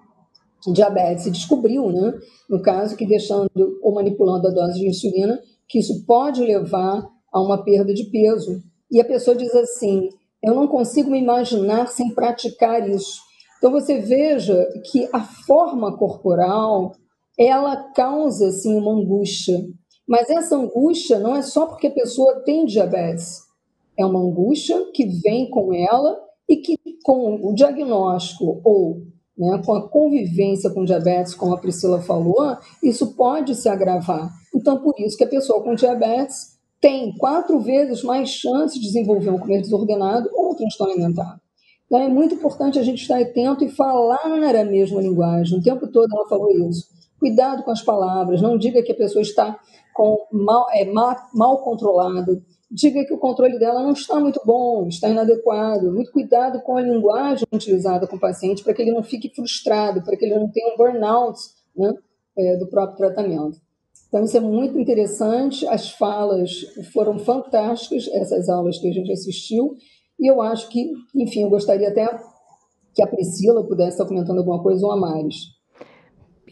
diabetes. 0.72 1.26
E 1.26 1.30
descobriu, 1.30 1.90
né, 1.90 2.14
no 2.48 2.62
caso, 2.62 2.96
que 2.96 3.06
deixando 3.06 3.50
ou 3.82 3.94
manipulando 3.94 4.48
a 4.48 4.50
dose 4.50 4.78
de 4.78 4.88
insulina, 4.88 5.40
que 5.68 5.78
isso 5.78 6.04
pode 6.06 6.40
levar 6.42 7.06
a 7.32 7.40
uma 7.40 7.62
perda 7.64 7.92
de 7.92 8.04
peso. 8.04 8.62
E 8.90 9.00
a 9.00 9.04
pessoa 9.04 9.36
diz 9.36 9.54
assim: 9.54 10.08
eu 10.42 10.54
não 10.54 10.68
consigo 10.68 11.10
me 11.10 11.18
imaginar 11.18 11.88
sem 11.88 12.14
praticar 12.14 12.88
isso. 12.88 13.18
Então 13.58 13.72
você 13.72 13.98
veja 13.98 14.68
que 14.90 15.08
a 15.12 15.20
forma 15.20 15.96
corporal 15.96 16.92
ela 17.38 17.76
causa 17.92 18.48
assim 18.48 18.76
uma 18.76 18.92
angústia. 18.92 19.58
Mas 20.06 20.28
essa 20.28 20.54
angústia 20.54 21.18
não 21.18 21.34
é 21.34 21.40
só 21.40 21.66
porque 21.66 21.86
a 21.86 21.94
pessoa 21.94 22.42
tem 22.44 22.66
diabetes. 22.66 23.43
É 23.98 24.04
uma 24.04 24.20
angústia 24.20 24.90
que 24.92 25.06
vem 25.06 25.48
com 25.50 25.72
ela 25.72 26.18
e 26.48 26.56
que, 26.56 26.76
com 27.02 27.36
o 27.42 27.54
diagnóstico 27.54 28.60
ou 28.64 29.02
né, 29.36 29.60
com 29.64 29.74
a 29.74 29.88
convivência 29.88 30.70
com 30.70 30.84
diabetes, 30.84 31.34
como 31.34 31.54
a 31.54 31.58
Priscila 31.58 32.00
falou, 32.00 32.56
isso 32.82 33.14
pode 33.14 33.54
se 33.54 33.68
agravar. 33.68 34.30
Então, 34.54 34.78
por 34.78 34.94
isso 34.98 35.16
que 35.16 35.24
a 35.24 35.28
pessoa 35.28 35.62
com 35.62 35.74
diabetes 35.74 36.54
tem 36.80 37.16
quatro 37.16 37.58
vezes 37.60 38.02
mais 38.02 38.28
chance 38.28 38.78
de 38.78 38.86
desenvolver 38.86 39.30
um 39.30 39.38
comer 39.38 39.62
desordenado 39.62 40.30
ou 40.34 40.52
um 40.52 40.54
transtorno 40.54 40.92
alimentar. 40.92 41.40
Então, 41.86 41.98
é 41.98 42.08
muito 42.08 42.34
importante 42.34 42.78
a 42.78 42.82
gente 42.82 43.02
estar 43.02 43.20
atento 43.20 43.64
e 43.64 43.70
falar 43.70 44.20
a 44.24 44.64
mesma 44.64 45.00
linguagem. 45.00 45.58
O 45.58 45.62
tempo 45.62 45.86
todo 45.88 46.14
ela 46.14 46.28
falou 46.28 46.50
isso. 46.68 46.88
Cuidado 47.18 47.62
com 47.62 47.70
as 47.70 47.82
palavras, 47.82 48.42
não 48.42 48.58
diga 48.58 48.82
que 48.82 48.92
a 48.92 48.96
pessoa 48.96 49.22
está 49.22 49.58
com 49.94 50.26
mal, 50.30 50.66
é, 50.72 50.84
mal, 50.84 51.16
mal 51.32 51.58
controlado, 51.62 52.42
diga 52.70 53.04
que 53.04 53.12
o 53.12 53.18
controle 53.18 53.58
dela 53.58 53.82
não 53.82 53.92
está 53.92 54.18
muito 54.18 54.40
bom, 54.44 54.86
está 54.88 55.08
inadequado. 55.08 55.92
Muito 55.92 56.12
cuidado 56.12 56.60
com 56.62 56.76
a 56.76 56.82
linguagem 56.82 57.46
utilizada 57.52 58.06
com 58.06 58.16
o 58.16 58.20
paciente 58.20 58.62
para 58.62 58.74
que 58.74 58.82
ele 58.82 58.92
não 58.92 59.02
fique 59.02 59.32
frustrado, 59.34 60.02
para 60.02 60.16
que 60.16 60.24
ele 60.24 60.34
não 60.34 60.50
tenha 60.50 60.72
um 60.72 60.76
burnout 60.76 61.38
né, 61.76 61.92
é, 62.36 62.56
do 62.56 62.68
próprio 62.68 62.96
tratamento. 62.96 63.58
Então, 64.08 64.24
isso 64.24 64.36
é 64.36 64.40
muito 64.40 64.78
interessante. 64.78 65.66
As 65.66 65.90
falas 65.90 66.50
foram 66.92 67.18
fantásticas, 67.18 68.08
essas 68.08 68.48
aulas 68.48 68.78
que 68.78 68.88
a 68.88 68.92
gente 68.92 69.10
assistiu. 69.10 69.76
E 70.18 70.30
eu 70.30 70.40
acho 70.40 70.68
que, 70.68 70.92
enfim, 71.14 71.42
eu 71.42 71.50
gostaria 71.50 71.88
até 71.88 72.06
que 72.94 73.02
a 73.02 73.06
Priscila 73.06 73.66
pudesse 73.66 73.92
estar 73.92 74.06
comentando 74.06 74.38
alguma 74.38 74.62
coisa 74.62 74.86
ou 74.86 74.92
a 74.92 74.96
Maris. 74.96 75.53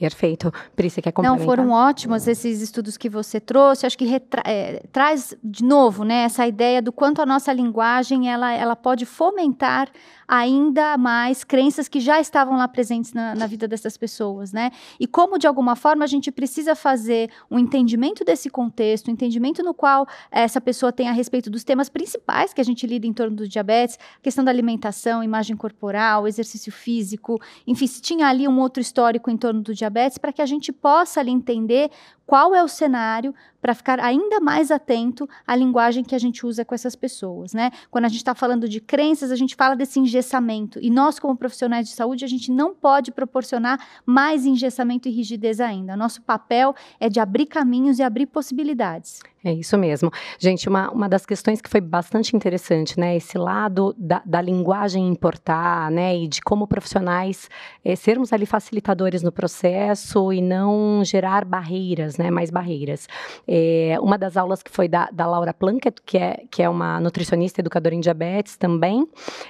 Perfeito. 0.02 0.52
Pri, 0.74 0.90
você 0.90 1.00
quer 1.00 1.12
complementar? 1.12 1.38
Não, 1.38 1.46
foram 1.46 1.70
ótimos 1.70 2.26
esses 2.26 2.60
estudos 2.60 2.96
que 2.96 3.08
você 3.08 3.38
trouxe. 3.38 3.86
Acho 3.86 3.96
que 3.96 4.04
é, 4.44 4.82
traz 4.90 5.32
de 5.44 5.62
novo, 5.62 6.02
né, 6.02 6.24
essa 6.24 6.44
ideia 6.44 6.82
do 6.82 6.90
quanto 6.90 7.22
a 7.22 7.26
nossa 7.26 7.52
linguagem 7.52 8.28
ela, 8.28 8.52
ela 8.52 8.74
pode 8.74 9.06
fomentar 9.06 9.88
ainda 10.34 10.96
mais 10.96 11.44
crenças 11.44 11.88
que 11.88 12.00
já 12.00 12.18
estavam 12.18 12.56
lá 12.56 12.66
presentes 12.66 13.12
na, 13.12 13.34
na, 13.34 13.46
vida 13.46 13.68
dessas 13.68 13.98
pessoas, 13.98 14.50
né? 14.50 14.70
E 14.98 15.06
como, 15.06 15.38
de 15.38 15.46
alguma 15.46 15.76
forma, 15.76 16.04
a 16.04 16.06
gente 16.06 16.32
precisa 16.32 16.74
fazer 16.74 17.30
um 17.50 17.58
entendimento 17.58 18.24
desse 18.24 18.48
contexto, 18.48 19.08
um 19.08 19.12
entendimento 19.12 19.62
no 19.62 19.74
qual 19.74 20.06
essa 20.30 20.58
pessoa 20.58 20.90
tem 20.90 21.06
a 21.06 21.12
respeito 21.12 21.50
dos 21.50 21.64
temas 21.64 21.90
principais 21.90 22.54
que 22.54 22.62
a 22.62 22.64
gente 22.64 22.86
lida 22.86 23.06
em 23.06 23.12
torno 23.12 23.36
do 23.36 23.46
diabetes, 23.46 23.98
questão 24.22 24.42
da 24.42 24.50
alimentação, 24.50 25.22
imagem 25.22 25.54
corporal, 25.54 26.26
exercício 26.26 26.72
físico, 26.72 27.38
enfim, 27.66 27.86
se 27.86 28.00
tinha 28.00 28.26
ali 28.26 28.48
um 28.48 28.58
outro 28.58 28.80
histórico 28.80 29.30
em 29.30 29.36
torno 29.36 29.60
do 29.60 29.74
diabetes, 29.74 30.16
para 30.16 30.32
que 30.32 30.40
a 30.40 30.46
gente 30.46 30.72
possa 30.72 31.20
ali 31.20 31.30
entender 31.30 31.90
qual 32.26 32.54
é 32.54 32.62
o 32.62 32.68
cenário 32.68 33.34
para 33.60 33.74
ficar 33.74 34.00
ainda 34.00 34.40
mais 34.40 34.70
atento 34.70 35.28
à 35.46 35.54
linguagem 35.54 36.02
que 36.02 36.14
a 36.14 36.18
gente 36.18 36.44
usa 36.46 36.64
com 36.64 36.74
essas 36.74 36.96
pessoas, 36.96 37.52
né? 37.52 37.70
Quando 37.90 38.04
a 38.04 38.08
gente 38.08 38.18
está 38.18 38.34
falando 38.34 38.68
de 38.68 38.80
crenças, 38.80 39.30
a 39.30 39.36
gente 39.36 39.54
fala 39.54 39.76
desse 39.76 40.00
engessamento. 40.00 40.78
E 40.82 40.90
nós, 40.90 41.18
como 41.18 41.36
profissionais 41.36 41.88
de 41.88 41.94
saúde, 41.94 42.24
a 42.24 42.28
gente 42.28 42.50
não 42.50 42.74
pode 42.74 43.12
proporcionar 43.12 43.78
mais 44.04 44.44
engessamento 44.46 45.08
e 45.08 45.12
rigidez 45.12 45.60
ainda. 45.60 45.96
Nosso 45.96 46.22
papel 46.22 46.74
é 46.98 47.08
de 47.08 47.20
abrir 47.20 47.46
caminhos 47.46 47.98
e 47.98 48.02
abrir 48.02 48.26
possibilidades. 48.26 49.20
É 49.44 49.52
isso 49.52 49.76
mesmo. 49.76 50.08
Gente, 50.38 50.68
uma, 50.68 50.88
uma 50.92 51.08
das 51.08 51.26
questões 51.26 51.60
que 51.60 51.68
foi 51.68 51.80
bastante 51.80 52.36
interessante, 52.36 52.98
né? 52.98 53.16
Esse 53.16 53.36
lado 53.36 53.92
da, 53.98 54.22
da 54.24 54.40
linguagem 54.40 55.08
importar, 55.08 55.90
né? 55.90 56.16
E 56.16 56.28
de 56.28 56.40
como 56.40 56.64
profissionais 56.64 57.50
é, 57.84 57.96
sermos 57.96 58.32
ali 58.32 58.46
facilitadores 58.46 59.20
no 59.20 59.32
processo 59.32 60.32
e 60.32 60.40
não 60.40 61.02
gerar 61.04 61.44
barreiras, 61.44 62.16
né? 62.16 62.30
Mais 62.30 62.50
barreiras. 62.50 63.08
É, 63.48 63.96
uma 64.00 64.16
das 64.16 64.36
aulas 64.36 64.62
que 64.62 64.70
foi 64.70 64.86
da, 64.86 65.08
da 65.12 65.26
Laura 65.26 65.52
Plunkett, 65.52 66.00
que 66.06 66.18
é, 66.18 66.44
que 66.48 66.62
é 66.62 66.68
uma 66.68 67.00
nutricionista 67.00 67.60
educadora 67.60 67.96
em 67.96 68.00
diabetes 68.00 68.56
também, 68.56 69.08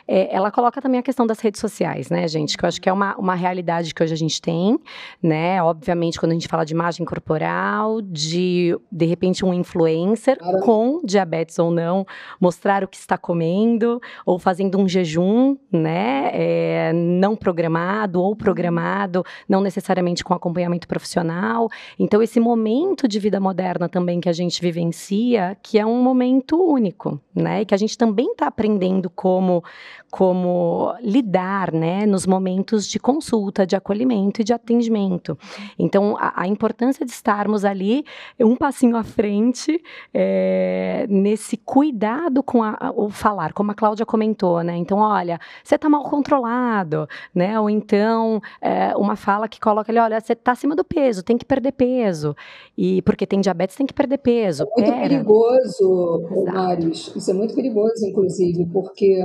é, 0.09 0.35
ela 0.35 0.51
coloca 0.51 0.81
também 0.81 1.01
a 1.01 1.03
questão 1.03 1.27
das 1.27 1.39
redes 1.39 1.61
sociais, 1.61 2.09
né, 2.09 2.27
gente? 2.29 2.57
Que 2.57 2.65
eu 2.65 2.69
acho 2.69 2.81
que 2.81 2.89
é 2.89 2.93
uma, 2.93 3.15
uma 3.17 3.35
realidade 3.35 3.95
que 3.95 4.03
hoje 4.03 4.15
a 4.15 4.19
gente 4.19 4.41
tem, 4.41 4.79
né? 5.23 5.63
Obviamente, 5.63 6.19
quando 6.19 6.33
a 6.33 6.35
gente 6.35 6.49
fala 6.49 6.65
de 6.65 6.73
imagem 6.73 7.05
corporal, 7.05 8.01
de, 8.01 8.75
de 8.91 9.05
repente, 9.05 9.45
um 9.45 9.53
influencer 9.53 9.82
influencer 9.89 10.39
com 10.63 11.01
diabetes 11.05 11.59
ou 11.59 11.71
não, 11.71 12.07
mostrar 12.41 12.85
o 12.85 12.89
que 12.89 12.97
está 12.97 13.17
comendo 13.17 14.01
ou 14.25 14.39
fazendo 14.39 14.79
um 14.79 14.89
jejum, 14.89 15.57
né, 15.71 16.31
é, 16.33 16.93
não 16.93 17.37
programado 17.37 18.23
ou 18.23 18.35
programado, 18.37 19.25
não 19.49 19.61
necessariamente 19.61 20.25
com 20.25 20.35
acompanhamento 20.35 20.87
profissional. 20.87 21.69
Então 21.99 22.23
esse 22.23 22.41
momento 22.41 23.09
de 23.09 23.19
vida 23.19 23.41
moderna 23.41 23.89
também 23.89 24.21
que 24.21 24.29
a 24.29 24.33
gente 24.33 24.61
vivencia, 24.61 25.57
que 25.63 25.79
é 25.79 25.87
um 25.87 26.03
momento 26.03 26.57
único, 26.57 27.21
né, 27.35 27.65
que 27.65 27.75
a 27.75 27.79
gente 27.79 27.97
também 27.97 28.33
está 28.33 28.47
aprendendo 28.47 29.11
como 29.11 29.63
como 30.11 30.95
lidar, 31.01 31.73
né, 31.73 32.05
nos 32.05 32.27
momentos 32.27 32.87
de 32.87 32.99
consulta, 32.99 33.67
de 33.67 33.75
acolhimento 33.75 34.43
e 34.43 34.45
de 34.45 34.53
atendimento. 34.53 35.39
Então, 35.79 36.19
a, 36.19 36.43
a 36.43 36.47
importância 36.47 37.07
de 37.07 37.11
estarmos 37.11 37.65
ali 37.65 38.05
um 38.39 38.55
passinho 38.55 38.95
à 38.95 39.03
frente 39.03 39.72
é, 40.13 41.07
nesse 41.09 41.57
cuidado 41.57 42.43
com 42.43 42.63
a, 42.63 42.93
o 42.95 43.09
falar, 43.11 43.53
como 43.53 43.71
a 43.71 43.75
Cláudia 43.75 44.05
comentou, 44.05 44.63
né? 44.63 44.77
Então, 44.77 44.99
olha, 44.99 45.39
você 45.63 45.77
está 45.77 45.89
mal 45.89 46.03
controlado, 46.05 47.09
né? 47.35 47.59
Ou 47.59 47.71
então, 47.71 48.41
é, 48.61 48.97
uma 48.97 49.17
fala 49.17 49.49
que 49.49 49.61
coloca 49.61 49.91
ali, 49.93 49.99
olha, 49.99 50.21
você 50.21 50.33
está 50.33 50.53
acima 50.53 50.75
do 50.75 50.85
peso, 50.85 51.23
tem 51.23 51.39
que 51.39 51.45
perder 51.45 51.73
peso. 51.73 52.35
E 52.77 53.03
porque 53.03 53.27
tem 53.27 53.41
diabetes, 53.41 53.77
tem 53.77 53.87
que 53.87 53.95
perder 53.95 54.19
peso. 54.19 54.65
É 54.65 54.67
muito 54.67 54.93
Pera. 54.93 55.09
perigoso, 55.09 56.29
Maris. 56.53 57.13
Isso 57.15 57.31
é 57.31 57.35
muito 57.35 57.55
perigoso, 57.55 58.07
inclusive, 58.07 58.67
porque 58.67 59.19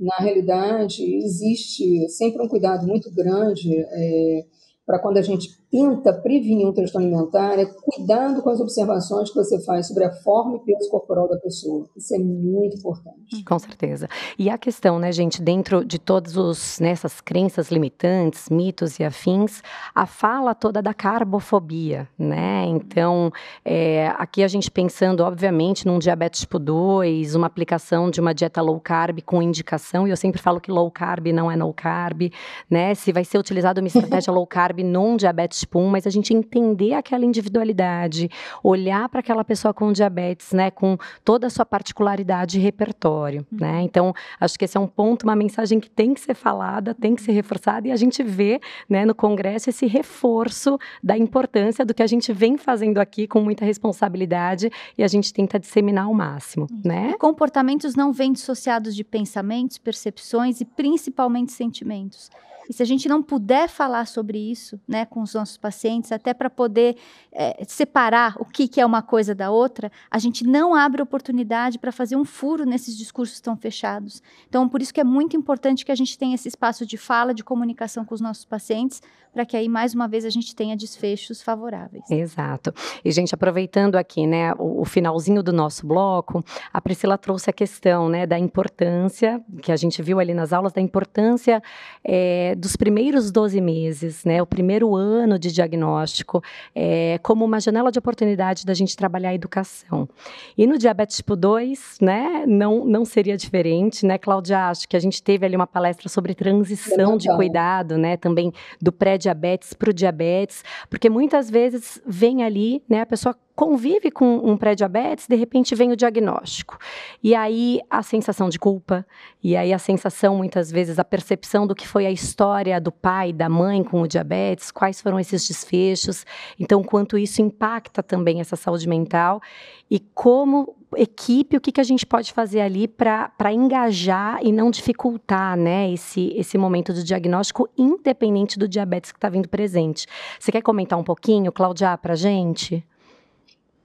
na 0.00 0.16
realidade, 0.16 1.04
existe 1.04 2.08
sempre 2.08 2.42
um 2.42 2.48
cuidado 2.48 2.86
muito 2.86 3.12
grande 3.12 3.70
é, 3.78 4.46
para 4.86 4.98
quando 4.98 5.18
a 5.18 5.22
gente 5.22 5.59
tenta 5.70 6.12
prevenir 6.12 6.66
um 6.66 6.72
transtorno 6.72 7.06
alimentar 7.06 7.58
é 7.58 7.64
cuidado 7.64 8.42
com 8.42 8.50
as 8.50 8.60
observações 8.60 9.30
que 9.30 9.36
você 9.36 9.62
faz 9.64 9.86
sobre 9.86 10.04
a 10.04 10.12
forma 10.12 10.56
e 10.56 10.60
peso 10.60 10.90
corporal 10.90 11.28
da 11.28 11.36
pessoa. 11.36 11.88
Isso 11.96 12.14
é 12.14 12.18
muito 12.18 12.76
importante. 12.76 13.44
Com 13.44 13.58
certeza. 13.58 14.08
E 14.38 14.50
a 14.50 14.58
questão, 14.58 14.98
né, 14.98 15.12
gente, 15.12 15.40
dentro 15.40 15.84
de 15.84 15.98
todas 15.98 16.80
né, 16.80 16.94
crenças 17.24 17.70
limitantes, 17.70 18.48
mitos 18.48 18.98
e 18.98 19.04
afins, 19.04 19.62
a 19.94 20.06
fala 20.06 20.54
toda 20.54 20.82
da 20.82 20.92
carbofobia, 20.92 22.08
né? 22.18 22.64
Então, 22.66 23.30
é, 23.64 24.08
aqui 24.18 24.42
a 24.42 24.48
gente 24.48 24.70
pensando, 24.70 25.20
obviamente, 25.20 25.86
num 25.86 25.98
diabetes 25.98 26.40
tipo 26.40 26.58
2, 26.58 27.34
uma 27.36 27.46
aplicação 27.46 28.10
de 28.10 28.20
uma 28.20 28.34
dieta 28.34 28.60
low 28.60 28.80
carb 28.80 29.20
com 29.22 29.40
indicação, 29.40 30.06
e 30.06 30.10
eu 30.10 30.16
sempre 30.16 30.40
falo 30.40 30.60
que 30.60 30.70
low 30.70 30.90
carb 30.90 31.28
não 31.28 31.50
é 31.50 31.56
no 31.56 31.72
carb, 31.72 32.32
né? 32.68 32.94
Se 32.94 33.12
vai 33.12 33.24
ser 33.24 33.38
utilizada 33.38 33.80
uma 33.80 33.86
estratégia 33.86 34.32
low 34.32 34.46
carb 34.46 34.80
num 34.80 35.16
diabetes 35.16 35.59
tipo 35.60 35.78
1, 35.78 35.88
mas 35.88 36.06
a 36.06 36.10
gente 36.10 36.34
entender 36.34 36.94
aquela 36.94 37.24
individualidade, 37.24 38.30
olhar 38.62 39.08
para 39.08 39.20
aquela 39.20 39.44
pessoa 39.44 39.72
com 39.72 39.92
diabetes, 39.92 40.52
né, 40.52 40.70
com 40.70 40.96
toda 41.24 41.46
a 41.46 41.50
sua 41.50 41.64
particularidade 41.64 42.58
e 42.58 42.62
repertório, 42.62 43.46
uhum. 43.52 43.58
né? 43.60 43.82
Então, 43.82 44.12
acho 44.40 44.58
que 44.58 44.64
esse 44.64 44.76
é 44.76 44.80
um 44.80 44.86
ponto, 44.86 45.24
uma 45.24 45.36
mensagem 45.36 45.78
que 45.78 45.88
tem 45.88 46.14
que 46.14 46.20
ser 46.20 46.34
falada, 46.34 46.94
tem 46.94 47.14
que 47.14 47.22
ser 47.22 47.32
reforçada 47.32 47.88
e 47.88 47.92
a 47.92 47.96
gente 47.96 48.22
vê, 48.22 48.60
né, 48.88 49.04
no 49.04 49.14
congresso 49.14 49.70
esse 49.70 49.86
reforço 49.86 50.78
da 51.02 51.16
importância 51.16 51.84
do 51.84 51.94
que 51.94 52.02
a 52.02 52.06
gente 52.06 52.32
vem 52.32 52.56
fazendo 52.56 52.98
aqui 52.98 53.26
com 53.26 53.40
muita 53.40 53.64
responsabilidade 53.64 54.70
e 54.96 55.02
a 55.02 55.08
gente 55.08 55.32
tenta 55.32 55.58
disseminar 55.58 56.04
ao 56.06 56.14
máximo, 56.14 56.66
uhum. 56.70 56.80
né? 56.84 57.14
Comportamentos 57.18 57.94
não 57.94 58.12
vêm 58.12 58.32
dissociados 58.32 58.94
de 58.94 59.04
pensamentos, 59.04 59.78
percepções 59.78 60.60
e 60.60 60.64
principalmente 60.64 61.52
sentimentos. 61.52 62.30
E 62.70 62.72
se 62.72 62.84
a 62.84 62.86
gente 62.86 63.08
não 63.08 63.20
puder 63.20 63.68
falar 63.68 64.06
sobre 64.06 64.38
isso, 64.38 64.80
né, 64.86 65.04
com 65.04 65.22
os 65.22 65.34
nossos 65.34 65.49
pacientes, 65.56 66.12
até 66.12 66.34
para 66.34 66.50
poder 66.50 66.96
é, 67.32 67.62
separar 67.66 68.36
o 68.38 68.44
que, 68.44 68.68
que 68.68 68.80
é 68.80 68.86
uma 68.86 69.02
coisa 69.02 69.34
da 69.34 69.50
outra, 69.50 69.90
a 70.10 70.18
gente 70.18 70.44
não 70.44 70.74
abre 70.74 71.02
oportunidade 71.02 71.78
para 71.78 71.92
fazer 71.92 72.16
um 72.16 72.24
furo 72.24 72.64
nesses 72.64 72.96
discursos 72.96 73.40
tão 73.40 73.56
fechados. 73.56 74.22
Então, 74.48 74.68
por 74.68 74.82
isso 74.82 74.92
que 74.92 75.00
é 75.00 75.04
muito 75.04 75.36
importante 75.36 75.84
que 75.84 75.92
a 75.92 75.94
gente 75.94 76.18
tenha 76.18 76.34
esse 76.34 76.48
espaço 76.48 76.84
de 76.84 76.96
fala, 76.96 77.34
de 77.34 77.44
comunicação 77.44 78.04
com 78.04 78.14
os 78.14 78.20
nossos 78.20 78.44
pacientes, 78.44 79.00
para 79.32 79.46
que 79.46 79.56
aí, 79.56 79.68
mais 79.68 79.94
uma 79.94 80.08
vez, 80.08 80.24
a 80.24 80.30
gente 80.30 80.54
tenha 80.54 80.76
desfechos 80.76 81.40
favoráveis. 81.40 82.04
Exato. 82.10 82.74
E, 83.04 83.12
gente, 83.12 83.34
aproveitando 83.34 83.96
aqui, 83.96 84.26
né, 84.26 84.52
o, 84.54 84.80
o 84.80 84.84
finalzinho 84.84 85.42
do 85.42 85.52
nosso 85.52 85.86
bloco, 85.86 86.42
a 86.72 86.80
Priscila 86.80 87.16
trouxe 87.16 87.48
a 87.48 87.52
questão, 87.52 88.08
né, 88.08 88.26
da 88.26 88.38
importância, 88.38 89.40
que 89.62 89.70
a 89.70 89.76
gente 89.76 90.02
viu 90.02 90.18
ali 90.18 90.34
nas 90.34 90.52
aulas, 90.52 90.72
da 90.72 90.80
importância 90.80 91.62
é, 92.02 92.54
dos 92.56 92.76
primeiros 92.76 93.30
12 93.30 93.60
meses, 93.60 94.24
né, 94.24 94.42
o 94.42 94.46
primeiro 94.46 94.96
ano 94.96 95.38
de 95.40 95.50
diagnóstico, 95.50 96.42
é, 96.74 97.18
como 97.22 97.44
uma 97.44 97.58
janela 97.58 97.90
de 97.90 97.98
oportunidade 97.98 98.64
da 98.64 98.74
gente 98.74 98.96
trabalhar 98.96 99.30
a 99.30 99.34
educação. 99.34 100.08
E 100.56 100.66
no 100.66 100.78
diabetes 100.78 101.16
tipo 101.16 101.34
2, 101.34 101.98
né, 102.00 102.44
não, 102.46 102.84
não 102.84 103.04
seria 103.04 103.36
diferente, 103.36 104.06
né, 104.06 104.18
Cláudia? 104.18 104.68
Acho 104.68 104.88
que 104.88 104.96
a 104.96 105.00
gente 105.00 105.22
teve 105.22 105.44
ali 105.46 105.56
uma 105.56 105.66
palestra 105.66 106.08
sobre 106.08 106.34
transição 106.34 107.16
de 107.16 107.28
cuidado, 107.34 107.96
né, 107.96 108.16
também 108.16 108.52
do 108.80 108.92
pré-diabetes 108.92 109.72
para 109.72 109.90
o 109.90 109.92
diabetes, 109.92 110.62
porque 110.88 111.10
muitas 111.10 111.50
vezes 111.50 112.00
vem 112.06 112.44
ali, 112.44 112.82
né, 112.88 113.00
a 113.00 113.06
pessoa 113.06 113.34
convive 113.60 114.10
com 114.10 114.38
um 114.38 114.56
pré-diabetes, 114.56 115.26
de 115.28 115.36
repente 115.36 115.74
vem 115.74 115.92
o 115.92 115.96
diagnóstico. 115.96 116.78
E 117.22 117.34
aí 117.34 117.78
a 117.90 118.02
sensação 118.02 118.48
de 118.48 118.58
culpa, 118.58 119.06
e 119.44 119.54
aí 119.54 119.70
a 119.70 119.78
sensação, 119.78 120.34
muitas 120.34 120.70
vezes, 120.70 120.98
a 120.98 121.04
percepção 121.04 121.66
do 121.66 121.74
que 121.74 121.86
foi 121.86 122.06
a 122.06 122.10
história 122.10 122.80
do 122.80 122.90
pai, 122.90 123.34
da 123.34 123.50
mãe 123.50 123.84
com 123.84 124.00
o 124.00 124.08
diabetes, 124.08 124.70
quais 124.70 125.02
foram 125.02 125.20
esses 125.20 125.46
desfechos, 125.46 126.24
então 126.58 126.82
quanto 126.82 127.18
isso 127.18 127.42
impacta 127.42 128.02
também 128.02 128.40
essa 128.40 128.56
saúde 128.56 128.88
mental 128.88 129.42
e 129.90 130.00
como 130.00 130.74
equipe, 130.96 131.58
o 131.58 131.60
que, 131.60 131.70
que 131.70 131.82
a 131.82 131.84
gente 131.84 132.06
pode 132.06 132.32
fazer 132.32 132.62
ali 132.62 132.88
para 132.88 133.52
engajar 133.52 134.40
e 134.42 134.50
não 134.52 134.70
dificultar 134.70 135.54
né, 135.54 135.92
esse, 135.92 136.32
esse 136.34 136.56
momento 136.56 136.94
do 136.94 137.04
diagnóstico, 137.04 137.68
independente 137.76 138.58
do 138.58 138.66
diabetes 138.66 139.12
que 139.12 139.18
está 139.18 139.28
vindo 139.28 139.50
presente. 139.50 140.06
Você 140.38 140.50
quer 140.50 140.62
comentar 140.62 140.98
um 140.98 141.04
pouquinho, 141.04 141.52
Claudia, 141.52 141.98
para 141.98 142.14
a 142.14 142.16
gente? 142.16 142.82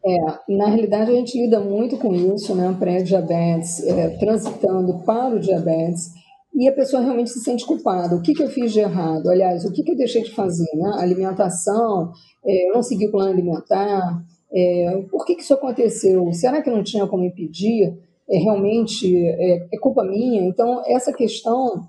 É, 0.08 0.54
na 0.56 0.68
realidade, 0.68 1.10
a 1.10 1.16
gente 1.16 1.36
lida 1.42 1.60
muito 1.60 1.98
com 1.98 2.14
isso, 2.14 2.54
né? 2.54 2.76
Pré-diabetes, 2.78 3.84
é, 3.84 4.10
transitando 4.18 5.00
para 5.00 5.36
o 5.36 5.40
diabetes, 5.40 6.12
e 6.54 6.70
a 6.70 6.74
pessoa 6.74 7.02
realmente 7.02 7.32
se 7.32 7.40
sente 7.40 7.66
culpada. 7.66 8.16
O 8.16 8.22
que, 8.22 8.34
que 8.34 8.44
eu 8.44 8.48
fiz 8.48 8.72
de 8.72 8.80
errado? 8.80 9.28
Aliás, 9.30 9.66
o 9.66 9.74
que, 9.74 9.84
que 9.84 9.92
eu 9.92 9.98
deixei 9.98 10.24
de 10.24 10.32
fazer? 10.32 10.70
Né? 10.76 10.92
Alimentação, 11.00 12.12
é, 12.46 12.70
eu 12.70 12.76
não 12.76 12.84
segui 12.84 13.08
o 13.08 13.12
plano 13.12 13.32
alimentar, 13.32 14.24
é, 14.54 15.04
por 15.10 15.26
que, 15.26 15.36
que 15.36 15.42
isso 15.42 15.54
aconteceu? 15.54 16.32
Será 16.32 16.62
que 16.62 16.70
não 16.70 16.84
tinha 16.84 17.06
como 17.08 17.26
impedir? 17.26 17.98
É, 18.30 18.38
realmente 18.38 19.14
é, 19.18 19.68
é 19.74 19.78
culpa 19.78 20.04
minha? 20.04 20.44
Então, 20.44 20.82
essa 20.88 21.12
questão, 21.12 21.88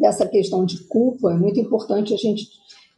dessa 0.00 0.26
questão 0.26 0.64
de 0.64 0.82
culpa, 0.84 1.32
é 1.32 1.36
muito 1.36 1.60
importante 1.60 2.14
a 2.14 2.16
gente 2.16 2.46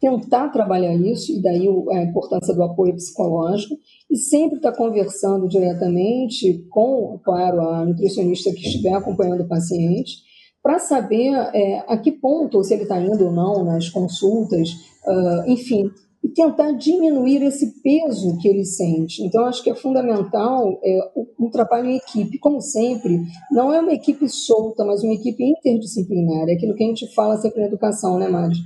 tentar 0.00 0.48
trabalhar 0.48 0.94
isso, 0.94 1.32
e 1.32 1.40
daí 1.40 1.66
a 1.90 2.02
importância 2.02 2.54
do 2.54 2.62
apoio 2.62 2.94
psicológico, 2.94 3.76
e 4.10 4.16
sempre 4.16 4.56
estar 4.56 4.72
tá 4.72 4.76
conversando 4.76 5.48
diretamente 5.48 6.66
com, 6.70 7.18
claro, 7.24 7.60
a 7.60 7.84
nutricionista 7.84 8.50
que 8.52 8.66
estiver 8.66 8.92
acompanhando 8.92 9.42
o 9.42 9.48
paciente, 9.48 10.26
para 10.62 10.78
saber 10.80 11.32
é, 11.54 11.84
a 11.86 11.96
que 11.96 12.10
ponto, 12.10 12.62
se 12.64 12.74
ele 12.74 12.82
está 12.82 13.00
indo 13.00 13.26
ou 13.26 13.32
não 13.32 13.64
nas 13.64 13.88
consultas, 13.88 14.70
uh, 15.06 15.48
enfim, 15.48 15.88
e 16.24 16.28
tentar 16.30 16.72
diminuir 16.72 17.40
esse 17.44 17.80
peso 17.82 18.36
que 18.38 18.48
ele 18.48 18.64
sente. 18.64 19.22
Então, 19.22 19.44
acho 19.44 19.62
que 19.62 19.70
é 19.70 19.76
fundamental 19.76 20.76
é, 20.82 20.98
um 21.38 21.48
trabalho 21.50 21.88
em 21.88 21.96
equipe. 21.98 22.38
Como 22.40 22.60
sempre, 22.60 23.20
não 23.52 23.72
é 23.72 23.78
uma 23.78 23.92
equipe 23.92 24.28
solta, 24.28 24.84
mas 24.84 25.04
uma 25.04 25.14
equipe 25.14 25.44
interdisciplinar. 25.44 26.48
É 26.48 26.54
aquilo 26.54 26.74
que 26.74 26.82
a 26.82 26.88
gente 26.88 27.14
fala 27.14 27.36
sempre 27.36 27.60
na 27.60 27.68
educação, 27.68 28.18
né, 28.18 28.26
Mari? 28.26 28.56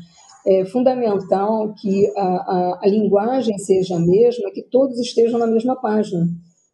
É 0.47 0.65
fundamental 0.65 1.75
que 1.75 2.11
a, 2.17 2.23
a, 2.23 2.81
a, 2.83 2.89
linguagem 2.89 3.57
seja 3.59 3.97
a 3.97 4.01
mesma, 4.01 4.51
que 4.51 4.63
todos 4.63 4.99
estejam 4.99 5.39
na 5.39 5.47
mesma 5.47 5.77
página. 5.77 6.27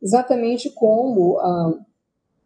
Exatamente 0.02 0.70
como 0.70 1.38
a, 1.38 1.44
ah, 1.44 1.74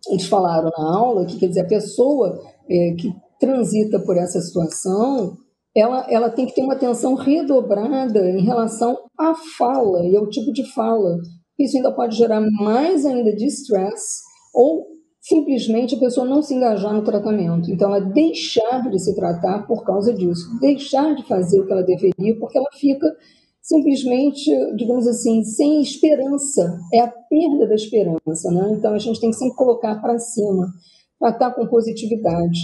eles 0.09 0.27
falaram 0.27 0.71
na 0.77 0.97
aula, 0.97 1.27
que 1.27 1.39
quer 1.39 1.49
dizer, 1.49 1.61
a 1.61 1.69
pessoa 1.69 2.41
é, 2.69 2.95
que 2.99 3.13
transita 3.39 3.99
por 4.01 4.17
essa 4.17 4.41
situação, 4.41 5.37
ela, 5.75 6.07
ela 6.11 6.31
tem 6.31 6.47
que 6.47 6.55
ter 6.55 6.63
uma 6.63 6.75
atenção 6.75 7.15
redobrada 7.15 8.31
em 8.31 8.43
relação 8.43 8.97
à 9.19 9.35
fala 9.57 10.05
e 10.07 10.17
ao 10.17 10.29
tipo 10.29 10.53
de 10.53 10.65
fala. 10.73 11.19
Isso 11.59 11.77
ainda 11.77 11.93
pode 11.93 12.17
gerar 12.17 12.41
mais 12.41 13.05
ainda 13.05 13.35
de 13.35 13.47
estresse 13.47 14.23
ou 14.55 14.87
simplesmente 15.31 15.95
a 15.95 15.99
pessoa 15.99 16.27
não 16.27 16.43
se 16.43 16.53
engajar 16.53 16.93
no 16.93 17.05
tratamento. 17.05 17.71
Então, 17.71 17.95
ela 17.95 18.01
deixar 18.01 18.91
de 18.91 18.99
se 18.99 19.15
tratar 19.15 19.65
por 19.65 19.85
causa 19.85 20.13
disso, 20.13 20.59
deixar 20.59 21.15
de 21.15 21.23
fazer 21.23 21.61
o 21.61 21.67
que 21.67 21.73
ela 21.73 21.85
deveria, 21.85 22.37
porque 22.37 22.59
ela 22.59 22.69
fica 22.73 23.07
simplesmente, 23.63 24.51
digamos 24.75 25.07
assim, 25.07 25.45
sem 25.45 25.81
esperança. 25.81 26.81
É 26.93 27.01
a 27.01 27.07
perda 27.07 27.69
da 27.69 27.75
esperança, 27.77 28.51
né? 28.51 28.75
Então, 28.77 28.93
a 28.93 28.99
gente 28.99 29.21
tem 29.21 29.31
que 29.31 29.37
sempre 29.37 29.55
colocar 29.55 30.01
para 30.01 30.19
cima, 30.19 30.67
tratar 31.21 31.53
com 31.53 31.65
positividade 31.69 32.59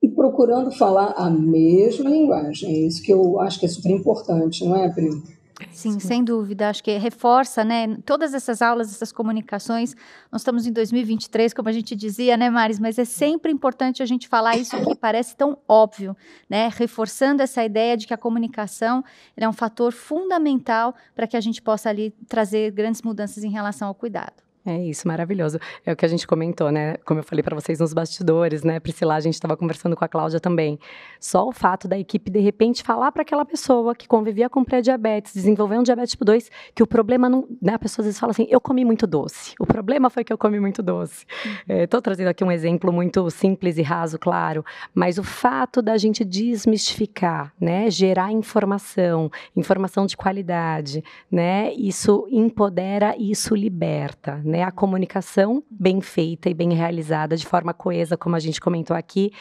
e 0.00 0.08
procurando 0.08 0.70
falar 0.70 1.14
a 1.16 1.28
mesma 1.28 2.08
linguagem. 2.08 2.70
É 2.70 2.86
isso 2.86 3.02
que 3.02 3.12
eu 3.12 3.40
acho 3.40 3.58
que 3.58 3.66
é 3.66 3.68
super 3.68 3.90
importante, 3.90 4.64
não 4.64 4.76
é, 4.76 4.88
Pri? 4.88 5.08
Sim, 5.70 6.00
sem 6.00 6.24
dúvida. 6.24 6.68
Acho 6.68 6.82
que 6.82 6.96
reforça, 6.96 7.64
né? 7.64 7.96
Todas 8.04 8.34
essas 8.34 8.60
aulas, 8.60 8.92
essas 8.92 9.12
comunicações. 9.12 9.94
Nós 10.30 10.40
estamos 10.40 10.66
em 10.66 10.72
2023, 10.72 11.54
como 11.54 11.68
a 11.68 11.72
gente 11.72 11.94
dizia, 11.94 12.36
né, 12.36 12.50
Maris? 12.50 12.80
Mas 12.80 12.98
é 12.98 13.04
sempre 13.04 13.52
importante 13.52 14.02
a 14.02 14.06
gente 14.06 14.26
falar 14.26 14.56
isso 14.56 14.76
que 14.84 14.96
parece 14.96 15.36
tão 15.36 15.58
óbvio, 15.68 16.16
né? 16.48 16.70
Reforçando 16.74 17.42
essa 17.42 17.64
ideia 17.64 17.96
de 17.96 18.06
que 18.06 18.14
a 18.14 18.18
comunicação 18.18 19.04
é 19.36 19.48
um 19.48 19.52
fator 19.52 19.92
fundamental 19.92 20.94
para 21.14 21.26
que 21.26 21.36
a 21.36 21.40
gente 21.40 21.62
possa 21.62 21.88
ali 21.88 22.10
trazer 22.28 22.72
grandes 22.72 23.02
mudanças 23.02 23.44
em 23.44 23.50
relação 23.50 23.88
ao 23.88 23.94
cuidado. 23.94 24.43
É 24.66 24.78
isso, 24.78 25.06
maravilhoso. 25.06 25.58
É 25.84 25.92
o 25.92 25.96
que 25.96 26.06
a 26.06 26.08
gente 26.08 26.26
comentou, 26.26 26.72
né? 26.72 26.96
Como 27.04 27.20
eu 27.20 27.24
falei 27.24 27.42
para 27.42 27.54
vocês 27.54 27.80
nos 27.80 27.92
bastidores, 27.92 28.64
né? 28.64 28.80
Priscila, 28.80 29.14
a 29.14 29.20
gente 29.20 29.34
estava 29.34 29.58
conversando 29.58 29.94
com 29.94 30.02
a 30.02 30.08
Cláudia 30.08 30.40
também. 30.40 30.78
Só 31.20 31.46
o 31.46 31.52
fato 31.52 31.86
da 31.86 31.98
equipe, 31.98 32.30
de 32.30 32.40
repente, 32.40 32.82
falar 32.82 33.12
para 33.12 33.20
aquela 33.20 33.44
pessoa 33.44 33.94
que 33.94 34.08
convivia 34.08 34.48
com 34.48 34.64
pré-diabetes, 34.64 35.34
desenvolver 35.34 35.78
um 35.78 35.82
diabetes 35.82 36.12
tipo 36.12 36.24
2, 36.24 36.50
que 36.74 36.82
o 36.82 36.86
problema 36.86 37.28
não. 37.28 37.46
Né? 37.60 37.74
A 37.74 37.78
pessoa 37.78 38.02
às 38.02 38.06
vezes 38.06 38.18
fala 38.18 38.30
assim: 38.30 38.46
eu 38.48 38.58
comi 38.58 38.86
muito 38.86 39.06
doce. 39.06 39.54
O 39.60 39.66
problema 39.66 40.08
foi 40.08 40.24
que 40.24 40.32
eu 40.32 40.38
comi 40.38 40.58
muito 40.58 40.82
doce. 40.82 41.26
Estou 41.68 41.98
uhum. 41.98 42.00
é, 42.00 42.02
trazendo 42.02 42.28
aqui 42.28 42.42
um 42.42 42.50
exemplo 42.50 42.90
muito 42.90 43.28
simples 43.30 43.76
e 43.76 43.82
raso, 43.82 44.18
claro, 44.18 44.64
mas 44.94 45.18
o 45.18 45.22
fato 45.22 45.82
da 45.82 45.98
gente 45.98 46.24
desmistificar, 46.24 47.52
né? 47.60 47.90
Gerar 47.90 48.32
informação, 48.32 49.30
informação 49.54 50.06
de 50.06 50.16
qualidade, 50.16 51.04
né? 51.30 51.70
Isso 51.74 52.26
empodera 52.30 53.14
e 53.18 53.30
isso 53.30 53.54
liberta, 53.54 54.40
né? 54.42 54.53
Né? 54.54 54.62
A 54.62 54.70
comunicação 54.70 55.64
bem 55.68 56.00
feita 56.00 56.48
e 56.48 56.54
bem 56.54 56.72
realizada, 56.72 57.36
de 57.36 57.44
forma 57.44 57.74
coesa, 57.74 58.16
como 58.16 58.36
a 58.36 58.38
gente 58.38 58.60
comentou 58.60 58.96
aqui, 58.96 59.32